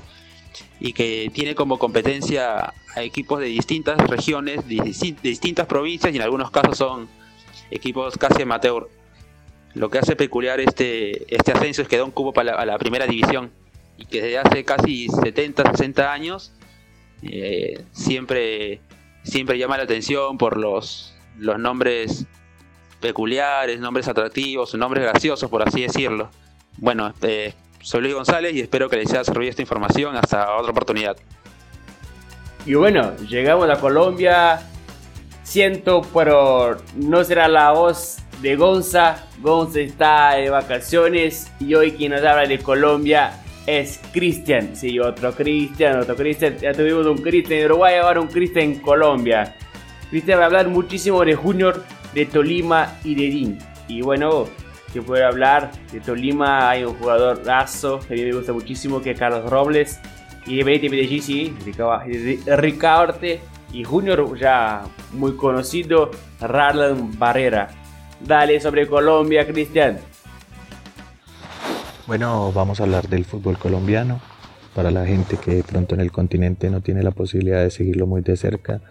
[0.79, 6.23] y que tiene como competencia a equipos de distintas regiones, de, distintas provincias y en
[6.23, 7.07] algunos casos son
[7.69, 8.89] equipos casi amateur.
[9.79, 12.65] Lo que hace peculiar este, este ascenso es que da un cubo para la, a
[12.65, 13.49] la primera división
[13.95, 16.51] y que desde hace casi 70, 60 años
[17.21, 18.81] eh, siempre,
[19.23, 22.25] siempre llama la atención por los, los nombres
[22.99, 26.29] peculiares, nombres atractivos, nombres graciosos, por así decirlo.
[26.75, 30.17] Bueno, eh, soy Luis González y espero que les haya servido esta información.
[30.17, 31.15] Hasta otra oportunidad.
[32.65, 34.59] Y bueno, llegamos a Colombia.
[35.43, 39.27] Siento, pero no será la voz de Gonza.
[39.41, 44.75] Gonza está de vacaciones y hoy quien nos habla de Colombia es Cristian.
[44.75, 46.57] Sí, otro Cristian, otro Cristian.
[46.57, 49.55] Ya tuvimos un Cristian en Uruguay, ahora un Cristian en Colombia.
[50.09, 51.83] Cristian va a hablar muchísimo de Junior,
[52.13, 53.59] de Tolima y de DIN.
[53.87, 54.47] Y bueno,
[54.91, 59.01] que puede hablar de Tolima, hay un jugador raso que a mí me gusta muchísimo,
[59.01, 59.99] que es Carlos Robles.
[60.45, 61.53] Y de Medellín, sí,
[62.47, 63.19] Ricardo
[63.71, 66.09] y Junior ya muy conocido,
[66.39, 67.67] Rarlan Barrera.
[68.25, 69.97] Dale sobre Colombia, Cristian.
[72.05, 74.19] Bueno, vamos a hablar del fútbol colombiano.
[74.75, 78.07] Para la gente que de pronto en el continente no tiene la posibilidad de seguirlo
[78.07, 78.81] muy de cerca,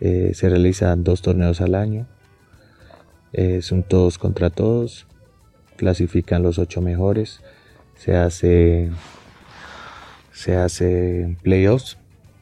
[0.00, 2.06] eh, se realizan dos torneos al año.
[3.60, 5.06] Son todos contra todos.
[5.76, 7.40] Clasifican los ocho mejores.
[7.94, 8.90] Se hace,
[10.32, 11.96] se hace playoffs.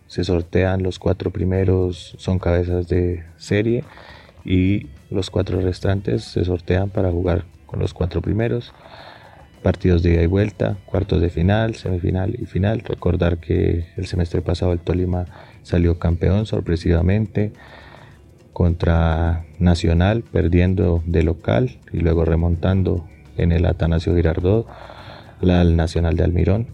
[0.08, 3.84] Se sortean los cuatro primeros, son cabezas de serie
[4.42, 8.72] y los cuatro restantes se sortean para jugar con los cuatro primeros.
[9.62, 12.80] Partidos de ida y vuelta, cuartos de final, semifinal y final.
[12.80, 15.26] Recordar que el semestre pasado el Tolima
[15.62, 17.52] salió campeón sorpresivamente
[18.52, 23.06] contra Nacional, perdiendo de local y luego remontando
[23.36, 24.66] en el Atanasio Girardot
[25.40, 26.66] al Nacional de Almirón,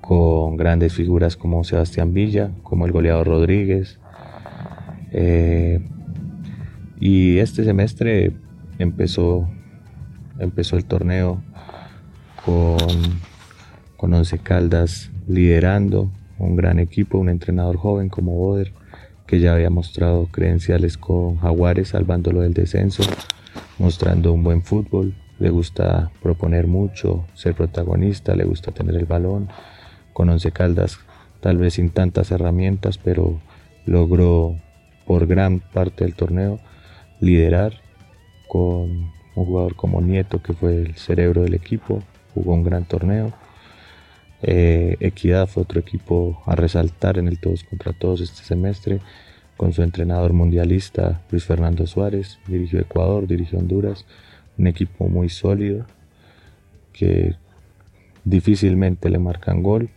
[0.00, 3.98] con grandes figuras como Sebastián Villa, como el goleador Rodríguez,
[5.12, 5.80] eh,
[7.04, 8.30] y este semestre
[8.78, 9.50] empezó,
[10.38, 11.42] empezó el torneo
[12.44, 12.78] con,
[13.96, 18.72] con Once Caldas liderando, un gran equipo, un entrenador joven como Boder,
[19.26, 23.02] que ya había mostrado credenciales con Jaguares salvándolo del descenso,
[23.80, 29.48] mostrando un buen fútbol, le gusta proponer mucho, ser protagonista, le gusta tener el balón,
[30.12, 31.00] con Once Caldas
[31.40, 33.40] tal vez sin tantas herramientas, pero
[33.86, 34.54] logró
[35.04, 36.60] por gran parte del torneo
[37.22, 37.80] liderar
[38.48, 42.02] con un jugador como Nieto, que fue el cerebro del equipo,
[42.34, 43.32] jugó un gran torneo.
[44.42, 49.00] Eh, Equidad fue otro equipo a resaltar en el todos contra todos este semestre,
[49.56, 54.04] con su entrenador mundialista Luis Fernando Suárez, dirigió Ecuador, dirigió Honduras,
[54.58, 55.86] un equipo muy sólido
[56.92, 57.36] que
[58.24, 59.90] difícilmente le marcan gol,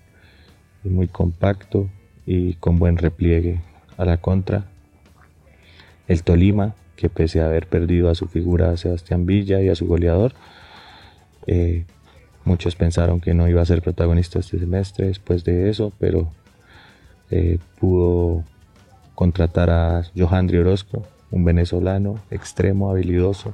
[0.84, 1.90] muy compacto
[2.28, 3.62] y con buen repliegue
[3.98, 4.66] a la contra.
[6.08, 9.86] El Tolima, que pese a haber perdido a su figura Sebastián Villa y a su
[9.86, 10.34] goleador,
[11.48, 11.86] eh,
[12.44, 16.32] muchos pensaron que no iba a ser protagonista este semestre después de eso, pero
[17.32, 18.44] eh, pudo
[19.14, 23.54] contratar a Johandri Orozco, un venezolano extremo, habilidoso,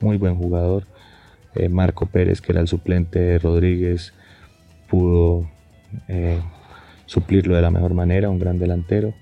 [0.00, 0.86] muy buen jugador.
[1.54, 4.14] Eh, Marco Pérez, que era el suplente de Rodríguez,
[4.88, 5.48] pudo
[7.06, 9.14] suplirlo de la mejor manera, un gran delantero.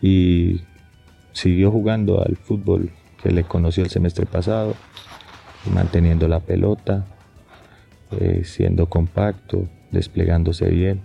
[0.00, 0.62] Y
[1.32, 2.90] siguió jugando al fútbol
[3.22, 4.74] que le conoció el semestre pasado,
[5.72, 7.04] manteniendo la pelota,
[8.20, 11.02] eh, siendo compacto, desplegándose bien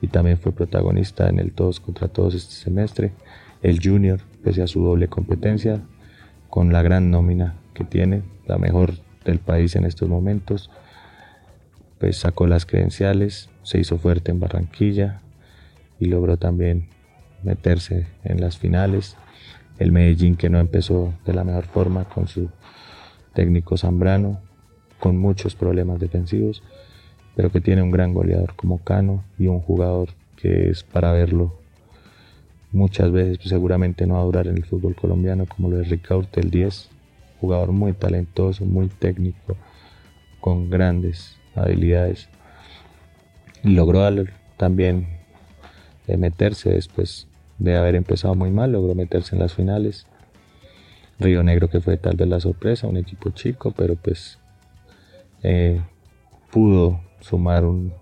[0.00, 3.12] y también fue protagonista en el todos contra todos este semestre.
[3.62, 5.80] El Junior, pese a su doble competencia,
[6.50, 8.94] con la gran nómina que tiene, la mejor
[9.24, 10.70] del país en estos momentos,
[11.98, 15.22] pues sacó las credenciales, se hizo fuerte en Barranquilla
[15.98, 16.88] y logró también
[17.42, 19.16] meterse en las finales.
[19.78, 22.48] El Medellín que no empezó de la mejor forma con su
[23.32, 24.40] técnico Zambrano,
[25.00, 26.62] con muchos problemas defensivos,
[27.34, 31.52] pero que tiene un gran goleador como Cano y un jugador que es para verlo
[32.74, 35.88] muchas veces, pues seguramente no va a durar en el fútbol colombiano como lo es
[35.88, 36.90] Ricaurte el 10,
[37.40, 39.56] jugador muy talentoso, muy técnico,
[40.40, 42.28] con grandes habilidades.
[43.62, 44.02] Logró
[44.56, 45.06] también
[46.06, 47.26] eh, meterse después
[47.58, 50.06] de haber empezado muy mal, logró meterse en las finales.
[51.18, 54.38] Río Negro que fue tal vez la sorpresa, un equipo chico, pero pues
[55.42, 55.80] eh,
[56.50, 57.92] pudo sumar una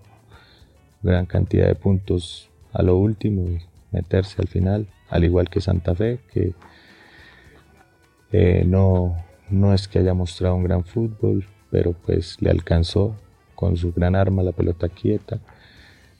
[1.01, 5.93] gran cantidad de puntos a lo último y meterse al final, al igual que Santa
[5.93, 6.53] Fe, que
[8.31, 9.15] eh, no,
[9.49, 13.15] no es que haya mostrado un gran fútbol, pero pues le alcanzó
[13.53, 15.39] con su gran arma, la pelota quieta,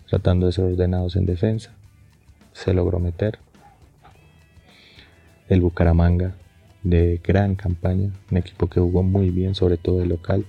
[0.07, 1.73] tratando de ser ordenados en defensa.
[2.53, 3.39] Se logró meter.
[5.49, 6.35] El Bucaramanga,
[6.83, 10.45] de gran campaña, un equipo que jugó muy bien, sobre todo el local,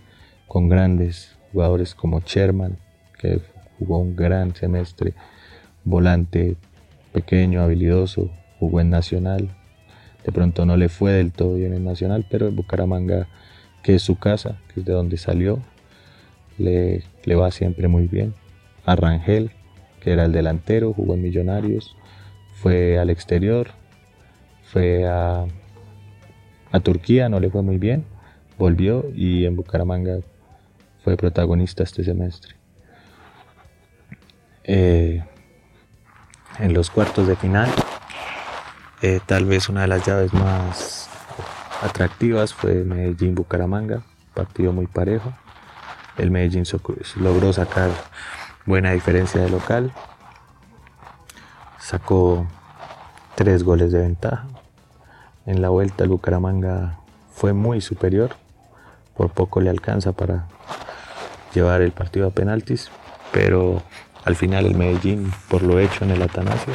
[0.47, 2.79] con grandes jugadores como Sherman,
[3.19, 3.41] que
[3.79, 5.15] jugó un gran semestre,
[5.85, 6.57] volante
[7.13, 9.51] pequeño, habilidoso, jugó en Nacional.
[10.25, 13.29] De pronto no le fue del todo bien en Nacional, pero el Bucaramanga,
[13.83, 15.61] que es su casa, que es de donde salió,
[16.59, 18.35] le, va siempre muy bien.
[18.85, 19.51] A Rangel,
[20.13, 21.97] era el delantero, jugó en Millonarios,
[22.55, 23.71] fue al exterior,
[24.73, 25.47] fue a,
[26.73, 28.05] a Turquía, no le fue muy bien,
[28.59, 30.19] volvió y en Bucaramanga
[31.03, 32.55] fue protagonista este semestre.
[34.65, 35.23] Eh,
[36.59, 37.69] en los cuartos de final,
[39.03, 41.11] eh, tal vez una de las llaves más
[41.83, 44.03] atractivas fue Medellín-Bucaramanga,
[44.33, 45.33] partido muy parejo.
[46.17, 46.65] El Medellín
[47.17, 47.91] logró sacar
[48.67, 49.93] buena diferencia de local.
[51.79, 52.47] Sacó
[53.35, 54.47] tres goles de ventaja.
[55.47, 56.99] En la vuelta el Bucaramanga
[57.33, 58.37] fue muy superior.
[59.17, 60.47] Por poco le alcanza para
[61.55, 62.91] llevar el partido a penaltis.
[63.33, 63.83] Pero
[64.25, 66.73] al final el Medellín, por lo hecho en el Atanasio,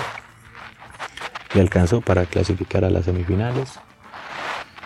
[1.53, 3.79] le alcanzó para clasificar a las semifinales.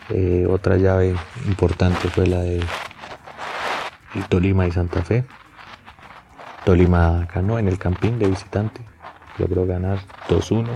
[0.09, 2.63] Eh, otra llave importante fue la de
[4.29, 5.25] Tolima y Santa Fe.
[6.65, 8.81] Tolima ganó en el Campín de visitante,
[9.37, 9.99] logró ganar
[10.29, 10.69] 2-1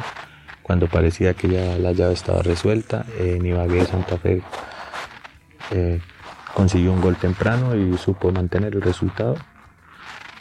[0.61, 3.05] cuando parecía que ya la llave estaba resuelta.
[3.17, 4.43] En Santa Fe
[5.71, 6.01] eh,
[6.53, 9.37] consiguió un gol temprano y supo mantener el resultado.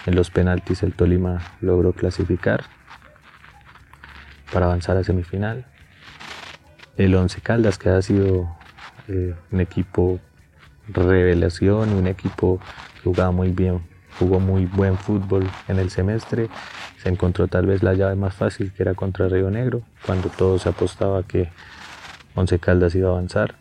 [0.04, 2.64] En los penaltis el Tolima logró clasificar
[4.52, 5.64] para avanzar a semifinal.
[6.96, 8.56] El Once Caldas, que ha sido
[9.06, 10.18] eh, un equipo
[10.88, 12.58] revelación, un equipo
[12.94, 13.82] que jugaba muy bien,
[14.18, 16.48] jugó muy buen fútbol en el semestre,
[17.02, 20.58] se encontró tal vez la llave más fácil que era contra Río Negro, cuando todo
[20.58, 21.50] se apostaba que
[22.34, 23.56] Once Caldas iba a avanzar.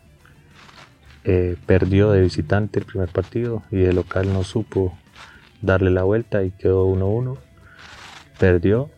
[1.24, 4.96] Eh, perdió de visitante el primer partido y de local no supo
[5.60, 7.36] darle la vuelta y quedó 1-1.
[8.38, 8.90] perdió,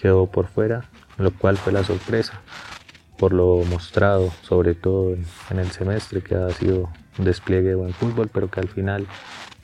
[0.00, 0.84] quedó por fuera,
[1.16, 2.42] lo cual fue la sorpresa
[3.18, 5.14] por lo mostrado, sobre todo
[5.50, 6.88] en, el semestre, que ha sido
[7.18, 9.06] un despliegue de buen fútbol, pero que al final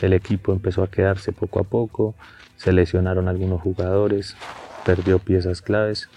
[0.00, 2.14] el equipo empezó a quedarse poco a poco,
[2.57, 4.36] se lesionaron algunos jugadores,
[4.84, 6.09] perdió piezas claves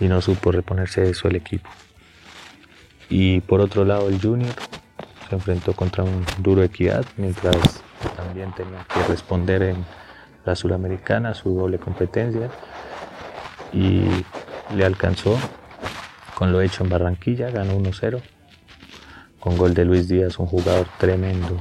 [0.00, 1.68] y no supo reponerse de eso el equipo.
[3.08, 4.54] Y por otro lado el Junior
[5.28, 7.82] se enfrentó contra un duro equidad, mientras
[8.16, 9.84] también tenía que responder en
[10.44, 12.50] la Suramericana su doble competencia
[13.72, 14.04] y
[14.74, 15.38] le alcanzó
[16.34, 18.20] con lo hecho en Barranquilla, ganó 1-0
[19.42, 21.56] con gol de Luis Díaz, un jugador tremendo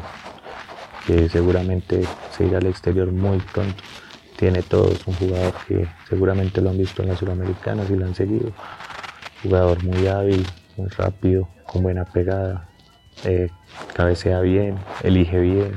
[1.07, 3.83] que seguramente se irá al exterior muy pronto.
[4.37, 8.05] Tiene todo, es un jugador que seguramente lo han visto en las Suramericanas y lo
[8.05, 8.51] han seguido.
[9.41, 10.45] Jugador muy hábil,
[10.77, 12.69] muy rápido, con buena pegada,
[13.23, 13.49] eh,
[13.95, 15.73] cabecea bien, elige bien.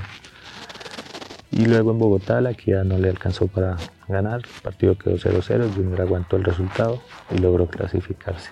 [1.52, 3.76] Y luego en Bogotá la equidad no le alcanzó para
[4.08, 7.00] ganar, el partido quedó 0-0, el Junior aguantó el resultado
[7.30, 8.50] y logró clasificarse.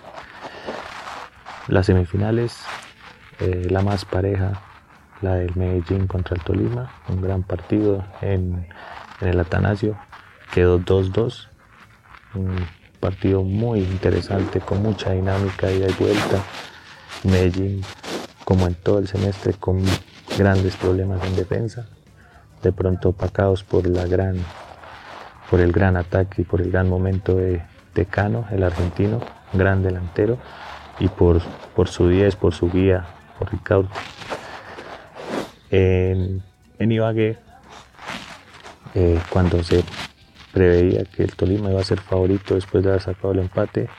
[1.67, 2.57] Las semifinales,
[3.39, 4.61] eh, la más pareja,
[5.21, 8.67] la del Medellín contra el Tolima, un gran partido en,
[9.21, 9.97] el Atanasio,
[10.53, 11.47] quedó 2-2,
[12.35, 12.55] un
[12.99, 16.43] partido muy interesante con mucha dinámica ida y vuelta.
[17.23, 17.83] Medellín,
[18.43, 19.81] como en todo el semestre, con
[20.37, 21.87] grandes problemas en defensa,
[22.61, 24.37] de pronto opacados por la gran
[25.49, 27.61] por el gran ataque y por el gran momento de
[27.93, 29.21] Tecano, el argentino,
[29.53, 30.39] gran delantero
[30.99, 31.41] y por,
[31.75, 33.05] por su 10, por su guía,
[33.43, 33.89] por Ricardo.
[35.69, 36.43] En,
[36.79, 37.37] en Ibagué,
[38.95, 39.83] eh, cuando se
[40.51, 43.89] preveía que el Tolima iba a ser favorito después de haber sacado el empate,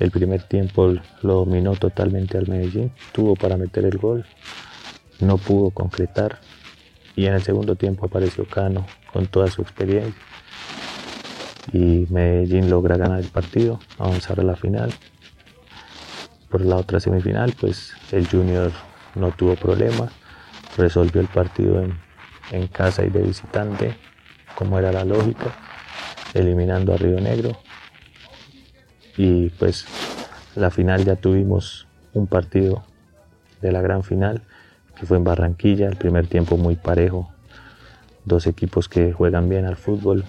[0.00, 4.24] el primer tiempo lo dominó totalmente al Medellín, tuvo para meter el gol,
[5.20, 6.40] no pudo concretar
[7.16, 10.14] y en el segundo tiempo apareció Cano con toda su experiencia
[11.72, 14.92] y Medellín logra ganar el partido, avanzar a la final
[16.52, 18.70] por la otra semifinal, pues el Junior
[19.14, 20.12] no tuvo problemas,
[20.76, 21.96] resolvió el partido en,
[22.68, 23.96] casa y de visitante,
[24.54, 25.46] como era la lógica,
[26.34, 27.58] eliminando a Río Negro.
[29.16, 29.86] Y pues
[30.54, 32.84] la final ya tuvimos un partido
[33.62, 34.42] de la gran final,
[35.00, 37.32] que fue en Barranquilla, el primer tiempo muy parejo,
[38.26, 40.24] dos equipos que juegan bien al fútbol,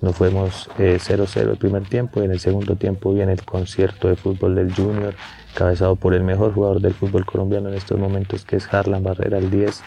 [0.00, 4.08] nos fuimos 0-0 eh, el primer tiempo y en el segundo tiempo viene el concierto
[4.08, 5.14] de fútbol del Junior,
[5.54, 9.38] cabezado por el mejor jugador del fútbol colombiano en estos momentos, que es Harlan Barrera,
[9.38, 9.82] el 10.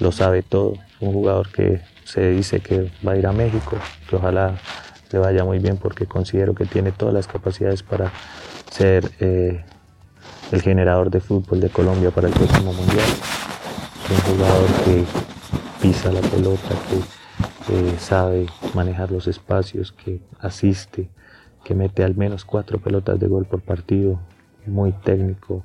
[0.00, 3.76] Lo sabe todo, un jugador que se dice que va a ir a México,
[4.08, 4.58] que ojalá
[5.10, 8.12] le vaya muy bien porque considero que tiene todas las capacidades para
[8.70, 9.64] ser eh,
[10.52, 13.06] el generador de fútbol de Colombia para el próximo mundial.
[14.10, 15.04] Un jugador que
[15.80, 17.23] pisa la pelota, que
[17.98, 21.08] sabe manejar los espacios, que asiste,
[21.64, 24.20] que mete al menos cuatro pelotas de gol por partido,
[24.66, 25.62] muy técnico,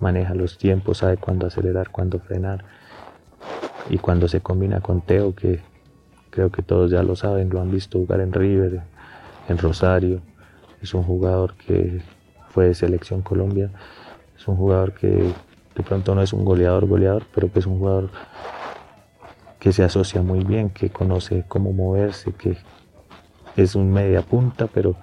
[0.00, 2.64] maneja los tiempos, sabe cuándo acelerar, cuándo frenar.
[3.88, 5.60] Y cuando se combina con Teo, que
[6.30, 8.82] creo que todos ya lo saben, lo han visto jugar en River,
[9.48, 10.20] en Rosario,
[10.82, 12.02] es un jugador que
[12.50, 13.70] fue de selección Colombia,
[14.36, 17.78] es un jugador que de pronto no es un goleador goleador, pero que es un
[17.78, 18.10] jugador
[19.58, 22.56] que se asocia muy bien, que conoce cómo moverse, que
[23.56, 24.96] es un media punta, pero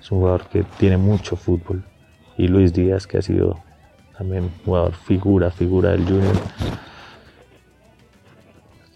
[0.00, 1.84] es un jugador que tiene mucho fútbol.
[2.36, 3.60] Y Luis Díaz, que ha sido
[4.16, 6.36] también jugador figura, figura del Junior.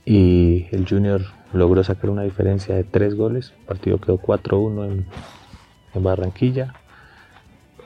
[0.04, 1.22] Y el Junior
[1.52, 3.52] logró sacar una diferencia de tres goles.
[3.60, 5.04] El partido quedó 4-1
[5.94, 6.74] en, Barranquilla.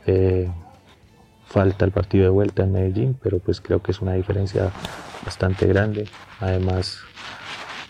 [0.07, 0.51] Eh,
[1.47, 4.71] falta el partido de vuelta en Medellín, pero pues creo que es una diferencia
[5.25, 6.09] bastante grande.
[6.41, 6.99] Además,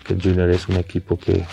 [0.04, 1.44] que el Junior es un equipo que,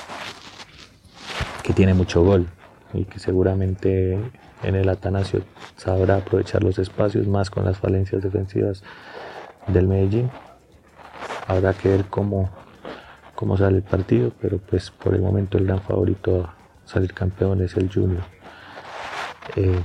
[1.64, 2.48] que tiene mucho gol
[2.94, 4.20] y que seguramente
[4.64, 5.44] en el Atanasio
[5.78, 8.84] sabrá aprovechar los espacios más con las falencias defensivas
[9.68, 10.30] del Medellín.
[11.48, 12.50] Habrá que ver cómo,
[13.36, 16.56] cómo sale el partido, pero pues por el momento el gran favorito a
[16.86, 18.24] salir campeón es el Junior.
[19.56, 19.80] Eh,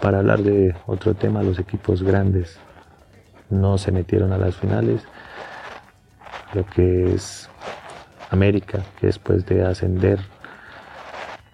[0.00, 2.58] para hablar de otro tema, los equipos grandes
[3.50, 5.02] no se metieron a las finales.
[6.54, 7.48] Lo que es
[8.30, 10.18] América, que después de ascender,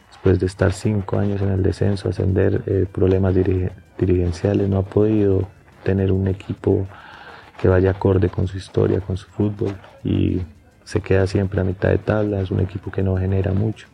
[0.09, 5.49] después de estar cinco años en el descenso, ascender eh, problemas dirigenciales, no ha podido
[5.83, 6.87] tener un equipo
[7.61, 10.43] que vaya acorde con su historia, con su fútbol y
[10.85, 13.89] se queda siempre a mitad de tabla, es un equipo que no genera mucho.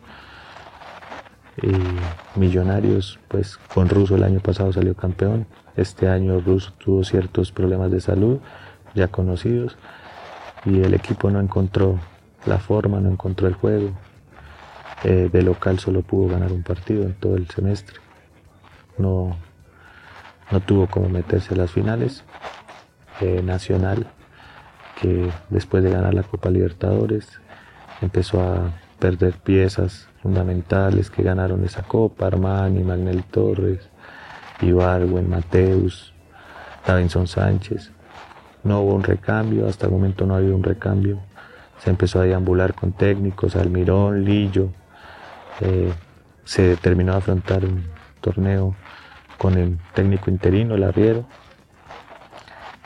[2.35, 5.45] Millonarios, pues con Russo el año pasado salió campeón,
[5.75, 8.39] este año Russo tuvo ciertos problemas de salud
[8.95, 9.77] ya conocidos
[10.65, 11.99] y el equipo no encontró
[12.45, 13.91] la forma, no encontró el juego.
[15.03, 17.97] Eh, de local solo pudo ganar un partido en todo el semestre.
[18.97, 19.35] No,
[20.51, 22.23] no tuvo como meterse a las finales.
[23.21, 24.07] Eh, Nacional,
[24.99, 27.39] que después de ganar la Copa Libertadores,
[28.01, 33.89] empezó a perder piezas fundamentales que ganaron esa Copa, Armani, Magnel Torres,
[34.61, 36.13] Ibarwen, Mateus,
[36.85, 37.91] Davinson Sánchez.
[38.63, 41.19] No hubo un recambio, hasta el momento no ha habido un recambio.
[41.79, 44.69] Se empezó a deambular con técnicos, Almirón, Lillo.
[45.61, 45.91] Eh,
[46.43, 47.85] se determinó a afrontar un
[48.19, 48.75] torneo
[49.37, 51.25] con el técnico interino, el arriero.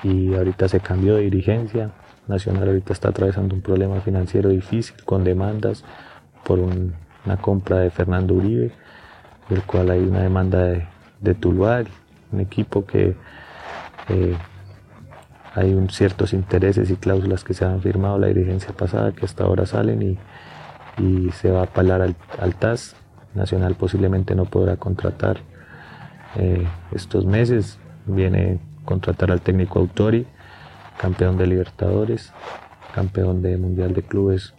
[0.03, 1.91] Y ahorita se cambió de dirigencia.
[2.27, 5.83] Nacional ahorita está atravesando un problema financiero difícil con demandas
[6.43, 8.71] por una compra de Fernando Uribe,
[9.49, 10.87] del cual hay una demanda de,
[11.19, 11.35] de
[12.31, 13.15] un equipo que
[14.09, 14.35] eh,
[15.55, 19.45] hay un, ciertos intereses y cláusulas que se han firmado la dirigencia pasada que hasta
[19.45, 20.17] ahora salen y,
[21.33, 22.95] se va a apalar al, TAS.
[23.33, 25.39] Nacional posiblemente no podrá contratar
[26.37, 27.79] eh, estos meses.
[28.05, 30.25] Viene a contratar al técnico Autori,
[30.97, 32.31] campeón de Libertadores,
[32.93, 34.53] campeón de Mundial de Clubes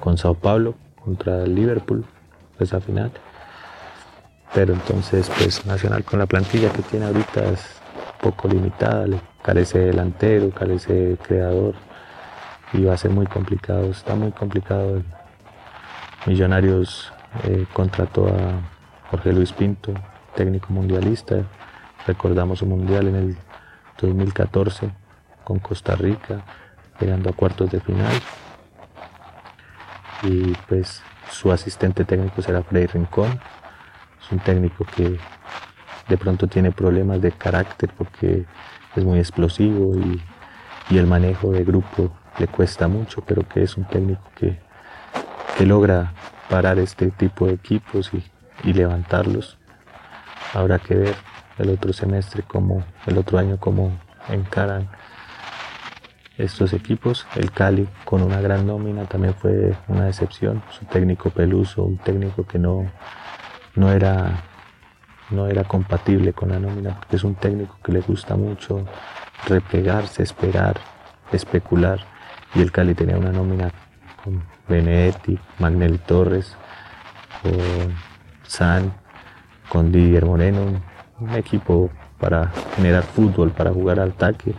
[0.00, 2.06] con Sao Paulo contra Liverpool,
[2.58, 3.12] esa final.
[4.54, 7.60] Pero entonces, pues Nacional con la plantilla que tiene ahorita es
[8.22, 9.06] poco limitada,
[9.44, 11.74] carece de delantero, carece de creador
[12.72, 15.02] y va a ser muy complicado, está muy complicado.
[16.24, 17.12] Millonarios
[17.44, 19.92] eh, contrató a Jorge Luis Pinto,
[20.34, 21.42] técnico mundialista,
[22.06, 23.36] recordamos un mundial en el
[24.00, 24.90] 2014
[25.44, 26.42] con Costa Rica,
[26.98, 28.14] llegando a cuartos de final.
[30.22, 33.38] Y pues su asistente técnico será Freddy Rincón,
[34.22, 35.18] es un técnico que
[36.08, 38.46] de pronto tiene problemas de carácter porque
[38.96, 40.20] es muy explosivo y,
[40.96, 44.62] el manejo de grupo le cuesta mucho, pero que es un técnico que,
[45.64, 46.12] logra
[46.50, 49.58] parar este tipo de equipos y, levantarlos.
[50.52, 51.14] Habrá que ver
[51.58, 53.92] el otro semestre como el otro año cómo
[54.28, 54.88] encaran
[56.38, 57.26] estos equipos.
[57.34, 60.62] El Cali con una gran nómina también fue una decepción.
[60.70, 62.90] Su técnico Peluso, un técnico que no,
[63.74, 64.44] no era
[65.34, 68.86] no era compatible con la nómina, porque es un técnico que le gusta mucho
[69.46, 70.76] replegarse, esperar,
[71.32, 72.00] especular,
[72.54, 73.70] y el Cali tenía una nómina
[74.22, 76.56] con Benedetti, Magnelli Torres,
[77.42, 77.94] con
[78.46, 78.94] San,
[79.68, 80.82] con Didier Moreno,
[81.20, 84.54] un equipo para generar fútbol, para jugar al ataque,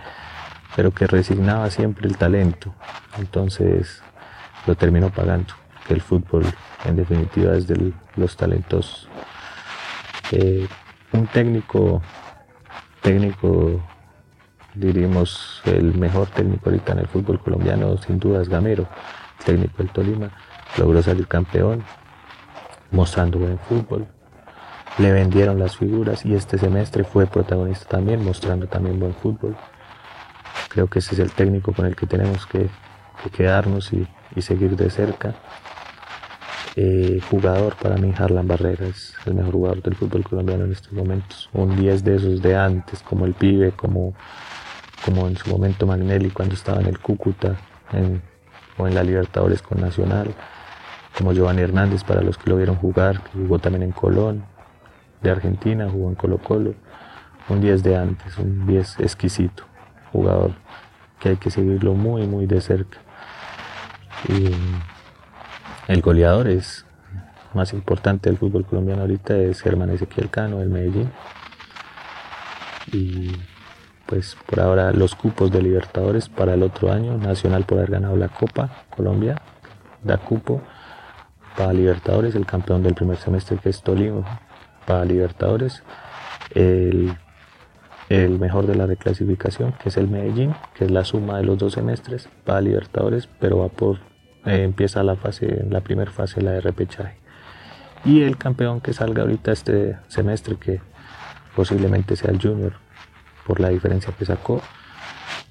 [0.75, 2.73] pero que resignaba siempre el talento,
[3.17, 4.03] entonces
[4.67, 5.53] lo terminó pagando,
[5.87, 6.43] que el fútbol
[6.83, 9.07] en definitiva es de los talentos
[10.31, 10.67] eh,
[11.11, 12.01] un técnico,
[13.01, 13.81] técnico,
[14.73, 18.87] diríamos, el mejor técnico ahorita en el fútbol colombiano, sin duda es Gamero,
[19.45, 20.31] técnico del Tolima,
[20.77, 21.83] logró salir campeón,
[22.91, 24.07] mostrando buen fútbol.
[24.97, 29.55] Le vendieron las figuras y este semestre fue protagonista también, mostrando también buen fútbol.
[30.69, 32.69] Creo que ese es el técnico con el que tenemos que,
[33.35, 35.33] quedarnos y seguir de cerca.
[36.77, 40.91] Eh, jugador para mí, Harlan Barrera es el mejor jugador del fútbol colombiano en estos
[40.91, 41.49] momentos.
[41.53, 44.13] Un 10 de esos de antes, como el pibe, como,
[45.05, 47.55] como en su momento Magnelli cuando estaba en el Cúcuta
[48.77, 50.33] o en la Libertadores con Nacional,
[51.17, 54.43] como Giovanni Hernández para los que lo vieron jugar, que jugó también en Colón,
[55.21, 56.75] de Argentina, jugó en Colo Colo.
[57.47, 59.63] Un 10 de antes, un 10 exquisito,
[60.11, 60.51] jugador
[61.19, 62.97] que hay que seguirlo muy, muy de cerca.
[64.27, 64.51] Y,
[65.87, 66.85] el goleador es
[67.53, 71.11] más importante del fútbol colombiano ahorita es Germán Ezequiel Cano del Medellín.
[72.91, 73.31] Y
[74.05, 78.15] pues por ahora los cupos de Libertadores para el otro año, Nacional por haber ganado
[78.15, 79.41] la Copa Colombia,
[80.03, 80.61] da cupo
[81.57, 84.41] para Libertadores, el campeón del primer semestre que es Tolima,
[84.85, 85.81] para Libertadores,
[86.51, 87.15] el,
[88.09, 91.57] el mejor de la reclasificación que es el Medellín, que es la suma de los
[91.57, 93.99] dos semestres para Libertadores, pero va por
[94.45, 97.17] eh, empieza la fase, la primera fase, la de repechaje.
[98.03, 100.81] Y el campeón que salga ahorita este semestre, que
[101.55, 102.73] posiblemente sea el Junior,
[103.45, 104.61] por la diferencia que sacó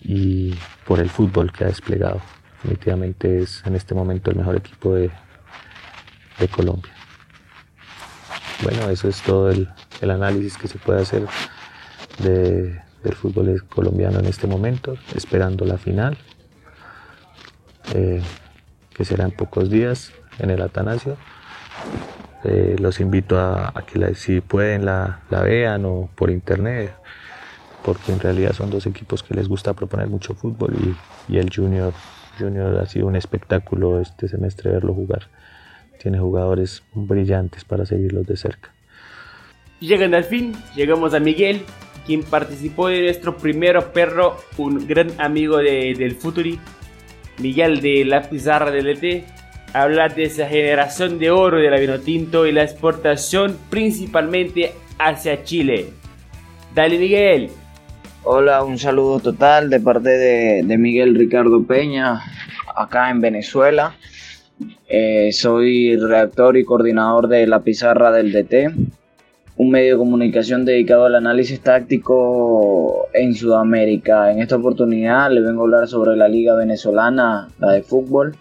[0.00, 0.54] y
[0.86, 2.20] por el fútbol que ha desplegado.
[2.62, 5.10] Definitivamente es en este momento el mejor equipo de,
[6.38, 6.92] de Colombia.
[8.62, 9.68] Bueno, eso es todo el,
[10.00, 11.26] el análisis que se puede hacer
[12.18, 16.16] de, del fútbol colombiano en este momento, esperando la final.
[17.92, 18.22] Eh,
[18.94, 21.16] que será en pocos días en el Atanasio.
[22.44, 26.94] Eh, los invito a, que si pueden la, vean o por internet,
[27.82, 30.74] porque en realidad son dos equipos que les gusta proponer mucho fútbol
[31.28, 31.92] y, el Junior,
[32.38, 35.28] Junior ha sido un espectáculo este semestre verlo jugar.
[36.02, 38.70] tiene jugadores brillantes para seguirlos de cerca.
[39.80, 41.62] Llegando al fin, llegamos a Miguel,
[42.06, 46.60] quien participó de nuestro primer perro, un gran amigo de, del Futuri,
[47.38, 49.24] Miguel de la pizarra del ET,
[49.72, 55.42] habla de esa generación de oro de la vino tinto y la exportación principalmente hacia
[55.42, 55.86] Chile.
[56.74, 57.50] Dale Miguel.
[58.22, 62.20] Hola, un saludo total de parte de, de Miguel Ricardo Peña,
[62.74, 63.94] acá en Venezuela.
[64.88, 68.72] Eh, soy redactor y coordinador de La Pizarra del DT,
[69.56, 74.32] un medio de comunicación dedicado al análisis táctico en Sudamérica.
[74.32, 78.36] En esta oportunidad le vengo a hablar sobre la liga venezolana, la de fútbol,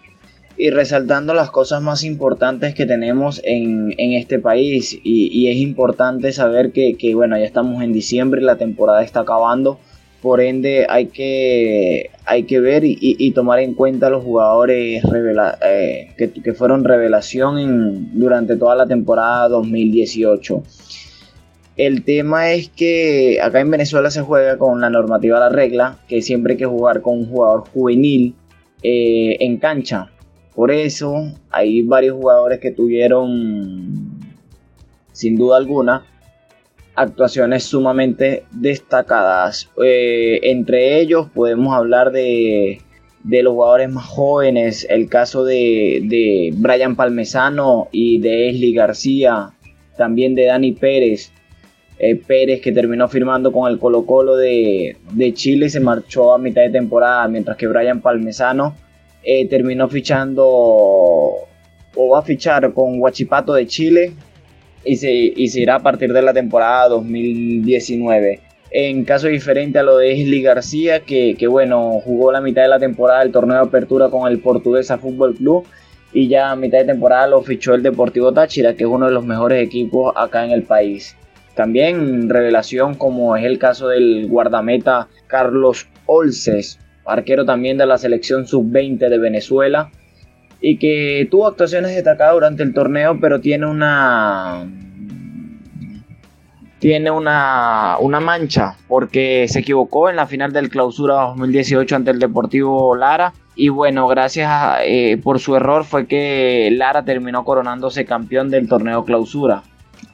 [0.56, 4.98] y resaltando las cosas más importantes que tenemos en, en este país.
[5.04, 9.78] Y, es importante saber que, que, bueno, ya estamos en diciembre, la temporada está acabando
[10.24, 16.14] por ende hay que, hay que ver y, y, tomar en cuenta los jugadores eh,
[16.16, 20.62] que, que, fueron revelación en, durante toda la temporada 2018.
[21.76, 26.22] El tema es que acá en Venezuela se juega con la normativa la regla, que
[26.22, 28.36] siempre hay que jugar con un jugador juvenil
[28.82, 30.10] eh, en cancha.
[30.54, 34.20] Por eso hay varios jugadores que tuvieron,
[35.10, 36.06] sin duda alguna,
[36.94, 39.68] actuaciones sumamente destacadas.
[39.82, 42.80] Eh, entre ellos podemos hablar de,
[43.24, 49.50] de, los jugadores más jóvenes, el caso de, de Brian Palmesano y de Esli García,
[49.96, 51.32] también de Dani Pérez.
[51.98, 54.96] Eh, Pérez que terminó firmando con el Colo Colo de,
[55.32, 58.74] Chile y se marchó a mitad de temporada, mientras que Brian Palmesano
[59.22, 60.44] eh, terminó fichando
[61.96, 64.12] o va a fichar con Huachipato de Chile
[64.84, 65.10] y se,
[65.60, 68.40] irá a partir de la temporada 2019.
[68.72, 72.68] En caso diferente a lo de Esli García, que, que, bueno, jugó la mitad de
[72.68, 75.64] la temporada del torneo de apertura con el Portuguesa Fútbol Club
[76.12, 79.12] y ya a mitad de temporada lo fichó el Deportivo Táchira, que es uno de
[79.12, 81.16] los mejores equipos acá en el país.
[81.54, 88.46] También revelación como es el caso del guardameta Carlos Olces, arquero también de la selección
[88.46, 89.90] sub-20 de Venezuela,
[90.60, 94.66] y que tuvo actuaciones destacadas durante el torneo, pero tiene una
[96.78, 102.18] tiene una, una, mancha porque se equivocó en la final del clausura 2018 ante el
[102.18, 104.50] Deportivo Lara y bueno, gracias
[104.84, 109.62] eh, por su error fue que Lara terminó coronándose campeón del torneo clausura.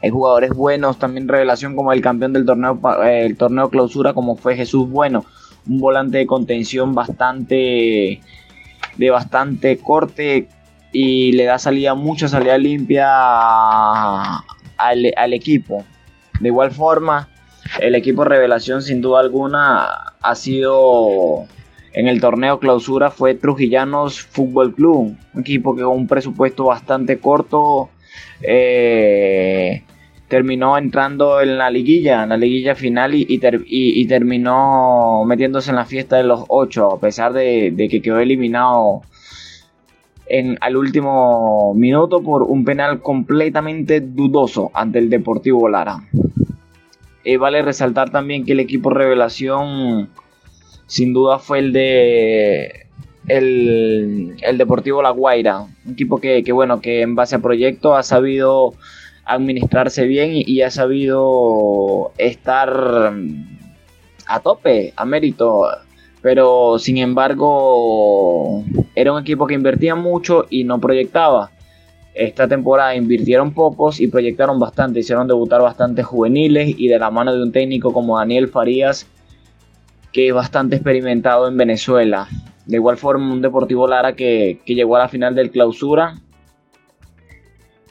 [0.03, 4.37] Hay jugadores buenos, también revelación como el campeón del torneo, eh, el torneo clausura como
[4.37, 5.25] fue Jesús Bueno,
[5.69, 8.21] un volante de contención bastante
[8.97, 10.49] de bastante corte
[10.93, 13.07] y le da salida, mucha salida limpia
[14.77, 15.85] al, al equipo.
[16.41, 17.29] De igual forma,
[17.81, 21.47] el equipo revelación sin duda alguna ha sido
[21.93, 27.19] en el torneo clausura fue Trujillanos Fútbol Club, un equipo que con un presupuesto bastante
[27.19, 27.91] corto
[28.43, 29.83] eh,
[30.29, 35.25] terminó entrando en la liguilla, en la liguilla final y, y, ter, y, y, terminó
[35.25, 39.03] metiéndose en la fiesta de los ocho, a pesar de, de que quedó eliminado
[40.27, 46.05] en, al último minuto por un penal completamente dudoso ante el Deportivo Lara.
[47.25, 50.09] Eh, vale resaltar también que el equipo revelación
[50.87, 52.87] sin duda fue el de
[53.39, 57.97] el, el Deportivo La Guaira, un equipo que, que, bueno que en base a proyecto
[57.97, 58.75] ha sabido
[59.25, 63.13] administrarse bien y, y ha sabido estar
[64.27, 65.67] a tope, a mérito
[66.23, 68.63] pero sin embargo
[68.95, 71.51] era un equipo que invertía mucho y no proyectaba.
[72.13, 77.35] Esta temporada invirtieron pocos y proyectaron bastante, hicieron debutar bastantes juveniles y de la mano
[77.35, 79.07] de un técnico como Daniel Farías,
[80.13, 82.29] que es bastante experimentado en Venezuela.
[82.71, 86.15] De igual forma, un Deportivo Lara que, que llegó a la final del clausura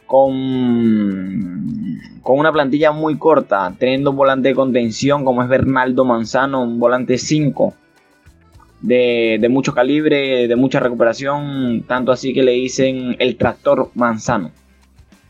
[0.06, 6.64] con, con una plantilla muy corta, teniendo un volante de contención como es Bernaldo Manzano,
[6.64, 7.74] un volante 5
[8.80, 14.52] de, de, mucho calibre, de mucha recuperación, tanto así que le dicen el tractor manzano.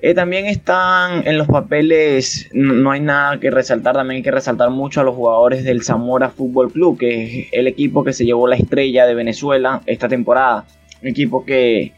[0.01, 4.69] Eh, también están en los papeles, no, hay nada que resaltar, también hay que resaltar
[4.69, 8.47] mucho a los jugadores del Zamora Fútbol Club, que es el equipo que se llevó
[8.47, 10.65] la estrella de Venezuela esta temporada.
[11.01, 11.91] Un equipo que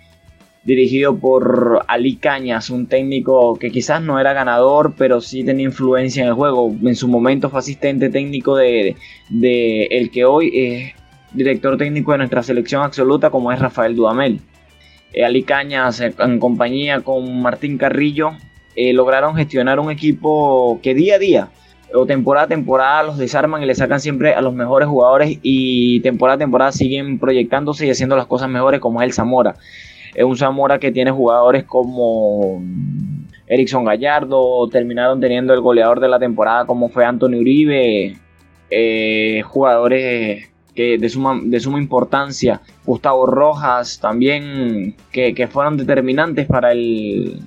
[0.64, 6.24] dirigido por Ali Cañas, un técnico que quizás no era ganador, pero sí tenía influencia
[6.24, 6.76] en el juego.
[6.84, 8.96] En su momento fue asistente técnico de,
[9.30, 10.94] de el que hoy es
[11.34, 14.42] director técnico de nuestra selección absoluta como es Rafael Dudamel.
[15.14, 18.32] Eh, Ali Cañas en compañía con Martín Carrillo
[18.76, 21.50] eh, lograron gestionar un equipo que día a día
[21.94, 26.00] o temporada a temporada los desarman y le sacan siempre a los mejores jugadores y
[26.02, 29.56] temporada a temporada siguen proyectándose y haciendo las cosas mejores como es el Zamora.
[30.16, 32.62] Es un Zamora que tiene jugadores como
[33.48, 38.16] Erickson Gallardo, terminaron teniendo el goleador de la temporada como fue Antonio Uribe,
[38.70, 46.72] eh, jugadores que de, suma, de suma importancia, Gustavo Rojas también, que, fueron determinantes para
[46.72, 47.42] el,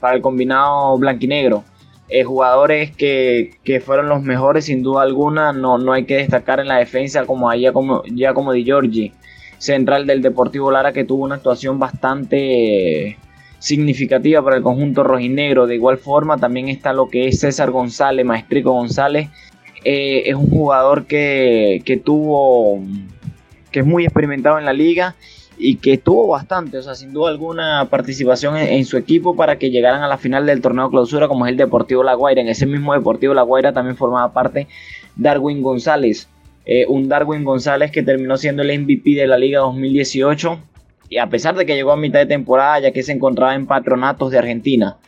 [0.00, 1.64] para el combinado blanquinegro.
[2.10, 6.68] Eh, jugadores que, fueron los mejores sin duda alguna, no, no hay que destacar en
[6.68, 9.12] la defensa como allá como, ya como Di Giorgi,
[9.58, 13.18] central del Deportivo Lara que tuvo una actuación bastante
[13.58, 15.66] significativa para el conjunto rojinegro.
[15.66, 19.28] De igual forma también está lo que es César González, Maestrico González,
[19.84, 22.82] eh, es un jugador que, tuvo,
[23.70, 25.14] que es muy experimentado en la liga
[25.56, 29.70] y que tuvo bastante, o sea, sin duda alguna participación en, su equipo para que
[29.70, 32.40] llegaran a la final del torneo clausura como es el Deportivo La Guaira.
[32.40, 34.68] En ese mismo Deportivo La Guaira también formaba parte
[35.16, 36.28] Darwin González,
[36.64, 40.60] eh, un Darwin González que terminó siendo el MVP de la Liga 2018
[41.08, 43.66] y a pesar de que llegó a mitad de temporada ya que se encontraba en
[43.66, 44.98] patronatos de Argentina.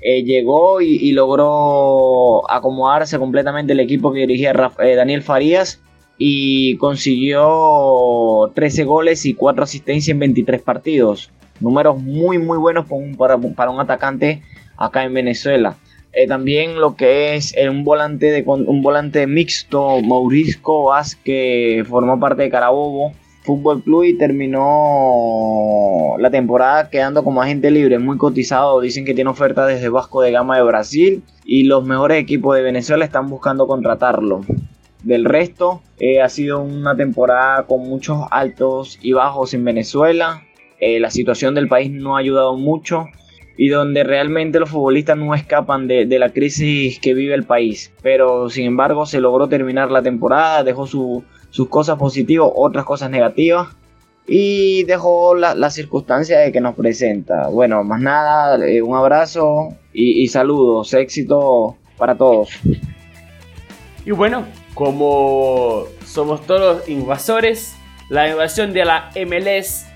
[0.00, 5.80] Eh, llegó y, logró acomodarse completamente el equipo que dirigía eh, Daniel Farías
[6.18, 11.30] y consiguió 13 goles y 4 asistencias en 23 partidos.
[11.60, 12.86] Números muy muy buenos
[13.16, 14.42] para, un atacante
[14.76, 15.76] acá en Venezuela.
[16.12, 22.20] Eh, también lo que es un volante, de, un volante mixto, Maurisco Vázquez, que formó
[22.20, 23.12] parte de Carabobo
[23.46, 28.80] Fútbol Club y terminó la temporada quedando como agente libre, muy cotizado.
[28.80, 32.62] Dicen que tiene oferta desde Vasco de Gama de Brasil y los mejores equipos de
[32.62, 34.40] Venezuela están buscando contratarlo.
[35.04, 40.42] Del resto, eh, ha sido una temporada con muchos altos y bajos en Venezuela.
[40.80, 43.06] Eh, la situación del país no ha ayudado mucho
[43.56, 47.92] y donde realmente los futbolistas no escapan de, de, la crisis que vive el país.
[48.02, 51.24] Pero sin embargo se logró terminar la temporada, dejó su,
[51.56, 53.68] sus cosas positivas, otras cosas negativas.
[54.28, 57.48] Y dejó la, circunstancia de que nos presenta.
[57.48, 62.50] Bueno, más nada, eh, un abrazo y, saludos, éxito para todos.
[64.04, 67.74] Y bueno, como somos todos invasores,
[68.10, 69.86] la invasión de la MLS,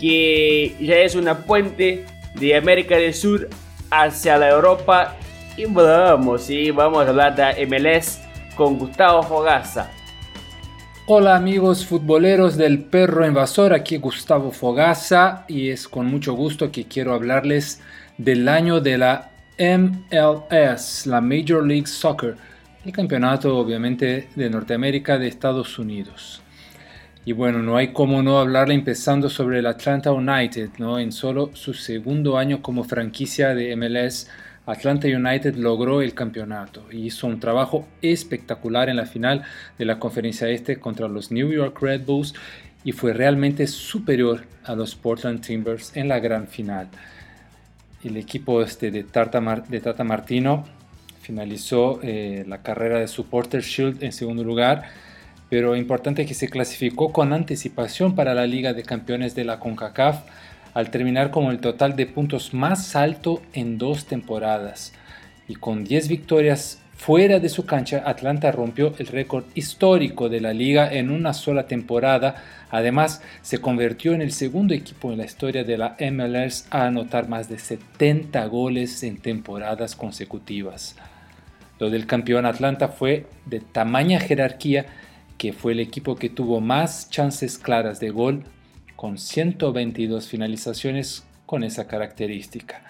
[0.00, 2.04] que ya es una puente
[2.34, 3.48] de América del Sur
[3.90, 5.16] hacia la Europa.
[5.56, 8.20] Y vamos, y vamos a hablar de MLS
[8.56, 9.90] con Gustavo Fogaza.
[11.10, 16.84] Hola amigos futboleros del perro invasor, aquí Gustavo Fogaza y es con mucho gusto que
[16.84, 17.80] quiero hablarles
[18.18, 22.36] del año de la MLS, la Major League Soccer,
[22.84, 26.42] el campeonato obviamente de Norteamérica de Estados Unidos.
[27.24, 30.98] Y bueno, no hay como no hablarle empezando sobre el Atlanta United, ¿no?
[30.98, 34.28] En solo su segundo año como franquicia de MLS
[34.68, 39.42] Atlanta United logró el campeonato y hizo un trabajo espectacular en la final
[39.78, 42.34] de la conferencia este contra los New York Red Bulls
[42.84, 46.88] y fue realmente superior a los Portland Timbers en la gran final.
[48.04, 50.64] El equipo este de, Tata Martino
[51.22, 54.82] finalizó eh, la carrera de Supporter Shield en segundo lugar,
[55.48, 60.24] pero importante que se clasificó con anticipación para la Liga de Campeones de la CONCACAF
[60.78, 64.92] al terminar con el total de puntos más alto en dos temporadas.
[65.48, 70.52] Y con 10 victorias fuera de su cancha, Atlanta rompió el récord histórico de la
[70.52, 72.36] liga en una sola temporada.
[72.70, 77.28] Además, se convirtió en el segundo equipo en la historia de la MLS a anotar
[77.28, 80.94] más de 70 goles en temporadas consecutivas.
[81.80, 84.86] Lo del campeón Atlanta fue de tamaña jerarquía
[85.38, 88.44] que fue el equipo que tuvo más chances claras de gol
[88.98, 92.82] con 122 finalizaciones con esa característica.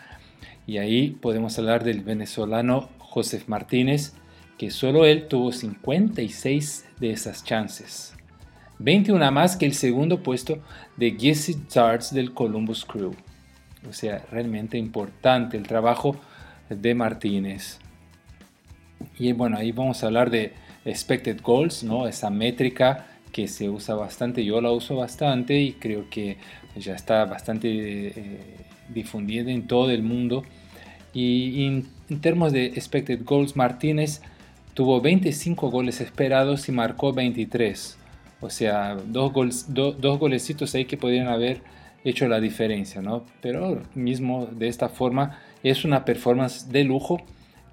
[0.67, 4.15] Y ahí podemos hablar del venezolano José Martínez,
[4.57, 8.15] que solo él tuvo 56 de esas chances.
[8.79, 10.63] 21 más que el segundo puesto
[10.97, 13.15] de Jesse Zards del Columbus Crew.
[13.87, 16.17] O sea, realmente importante el trabajo
[16.71, 17.81] de Martínez.
[19.19, 20.55] Y bueno, ahí vamos a hablar de
[20.87, 22.09] expected goals, ¿no?
[22.09, 26.39] Esa métrica que se usa bastante, yo la uso bastante y creo que
[26.75, 27.69] ya está bastante
[28.09, 28.41] eh,
[28.89, 30.43] difundida en todo el mundo.
[31.15, 31.87] Y, en,
[32.21, 34.23] términos de expected goals, Martínez
[34.75, 37.97] tuvo 25 goles esperados y marcó 23.
[38.41, 41.61] O sea, dos, goles, dos golecitos ahí que podrían haber
[42.03, 43.25] hecho la diferencia, ¿no?
[43.41, 47.23] Pero mismo de esta forma es una performance de lujo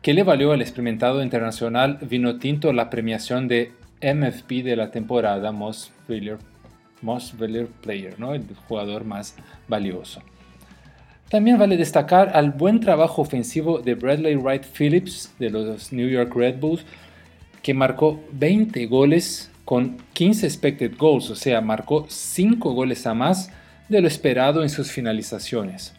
[0.03, 3.71] que le valió al experimentado internacional Vino Tinto la premiación de
[4.01, 6.43] MFP de la temporada, Most Valuable,
[7.01, 7.35] Most
[7.81, 8.33] Player, ¿no?
[8.33, 9.35] el jugador más
[9.67, 10.21] valioso.
[11.29, 16.33] También vale destacar al buen trabajo ofensivo de Bradley Wright Phillips de los New York
[16.35, 16.85] Red Bulls,
[17.63, 23.49] que marcó 20 goles con 15 expected goals, o sea, marcó 5 goles a más
[23.89, 25.93] de lo esperado en sus finalizaciones.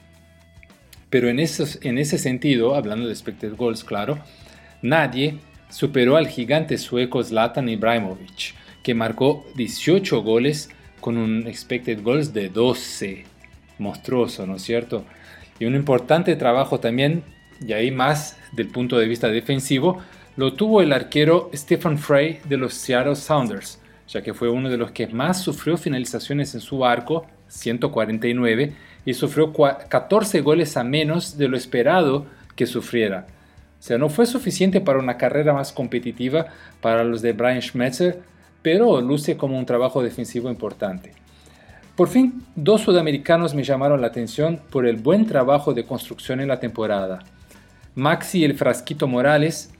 [1.10, 4.18] Pero en, en ese sentido, hablando de expected goals, claro,
[4.80, 5.38] nadie
[5.70, 10.70] superó al gigante sueco Zlatan Ibrahimovic, que marcó 18 goles
[11.00, 13.24] con un expected goals de 12.
[13.78, 15.04] Monstruoso, ¿no es cierto?
[15.58, 17.22] Y un importante trabajo también,
[17.66, 20.02] y ahí más del punto de vista defensivo,
[20.36, 24.76] lo tuvo el arquero Stephen Frey de los Seattle Sounders, ya que fue uno de
[24.76, 28.72] los que más sufrió finalizaciones en su arco, 149,
[29.04, 33.26] y sufrió 14 goles a menos de lo esperado que sufriera.
[33.78, 36.46] O sea, no fue suficiente para una carrera más competitiva
[36.80, 38.20] para los de Brian Schmetzer,
[38.62, 41.12] pero luce como un trabajo defensivo importante.
[41.94, 46.48] Por fin, dos sudamericanos me llamaron la atención por el buen trabajo de construcción en
[46.48, 47.24] la temporada.
[47.94, 49.72] Maxi el Frasquito Morales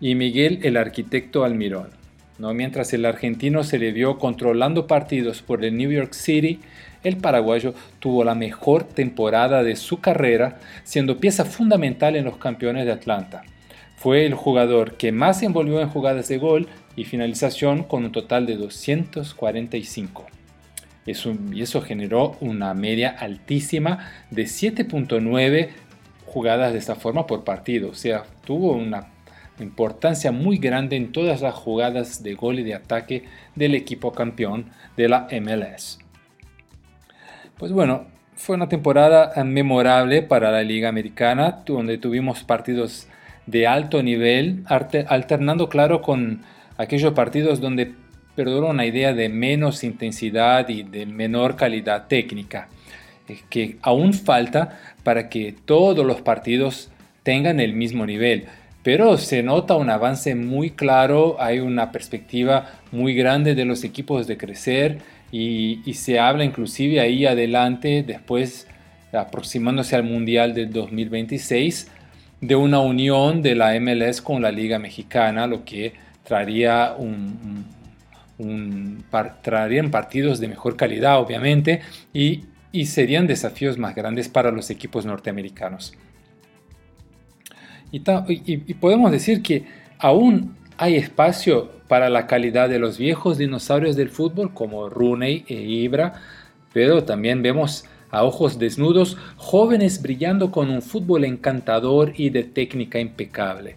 [0.00, 1.90] y Miguel el Arquitecto Almirón.
[2.38, 2.54] ¿no?
[2.54, 6.60] Mientras el argentino se le vio controlando partidos por el New York City,
[7.02, 12.86] el paraguayo tuvo la mejor temporada de su carrera, siendo pieza fundamental en los campeones
[12.86, 13.42] de Atlanta.
[13.96, 18.12] Fue el jugador que más se envolvió en jugadas de gol y finalización con un
[18.12, 20.26] total de 245.
[21.06, 25.68] Eso, y eso generó una media altísima de 7.9
[26.26, 27.90] jugadas de esta forma por partido.
[27.90, 29.08] O sea, tuvo una
[29.58, 33.24] importancia muy grande en todas las jugadas de gol y de ataque
[33.54, 34.66] del equipo campeón
[34.96, 35.99] de la MLS.
[37.60, 38.06] Pues bueno,
[38.36, 43.06] fue una temporada memorable para la Liga Americana, donde tuvimos partidos
[43.44, 46.40] de alto nivel, alternando claro con
[46.78, 47.92] aquellos partidos donde
[48.34, 52.70] perduró una idea de menos intensidad y de menor calidad técnica,
[53.28, 56.90] eh, que aún falta para que todos los partidos
[57.24, 58.46] tengan el mismo nivel.
[58.82, 64.26] Pero se nota un avance muy claro, hay una perspectiva muy grande de los equipos
[64.26, 68.66] de crecer y, y se habla inclusive ahí adelante, después
[69.12, 71.90] aproximándose al Mundial del 2026,
[72.40, 75.92] de una unión de la MLS con la Liga Mexicana, lo que
[76.24, 77.66] traería un,
[79.42, 81.80] traerían partidos de mejor calidad, obviamente,
[82.12, 82.44] y,
[82.84, 85.92] serían desafíos más grandes para los equipos norteamericanos.
[87.90, 89.64] Y, y, podemos decir que
[89.98, 95.54] aún hay espacio para la calidad de los viejos dinosaurios del fútbol como Rooney e
[95.54, 96.12] Ibra,
[96.72, 103.00] pero también vemos a ojos desnudos jóvenes brillando con un fútbol encantador y de técnica
[103.00, 103.74] impecable.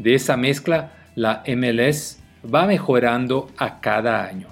[0.00, 4.48] De esa mezcla, la MLS va mejorando a cada año.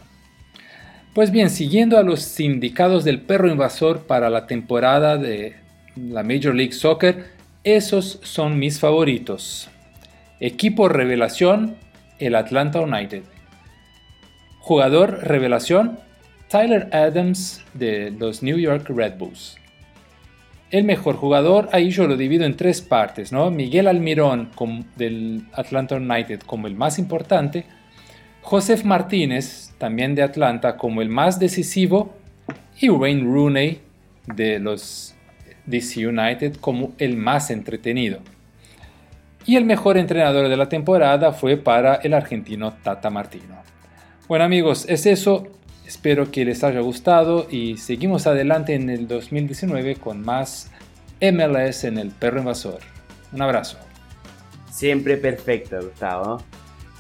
[1.13, 5.57] Pues bien, siguiendo a los sindicados del perro invasor para la temporada de
[5.97, 7.33] la Major League Soccer,
[7.65, 9.71] esos son mis favoritos.
[10.39, 11.75] Equipo revelación,
[12.19, 13.23] el Atlanta United.
[14.59, 15.99] Jugador revelación,
[16.49, 19.57] Tyler Adams de los New York Red Bulls.
[20.71, 23.51] El mejor jugador, ahí yo lo divido en tres partes, ¿no?
[23.51, 24.51] Miguel Almirón
[24.97, 27.67] del Atlanta United como el más importante,
[28.43, 32.15] Joseph Martínez, también de Atlanta, como el más decisivo,
[32.81, 33.81] y Wayne Rooney
[34.27, 35.15] de los
[35.67, 38.21] DC United como el más entretenido.
[39.47, 43.63] Y el mejor entrenador de la temporada fue para el argentino Tata Martino.
[44.27, 45.47] Bueno amigos, es eso.
[45.87, 50.73] Espero que les haya gustado y seguimos adelante en el 2019 con más
[51.21, 52.81] MLS en el perro invasor.
[53.33, 53.79] Un abrazo.
[54.69, 56.43] Siempre perfecto, Gustavo.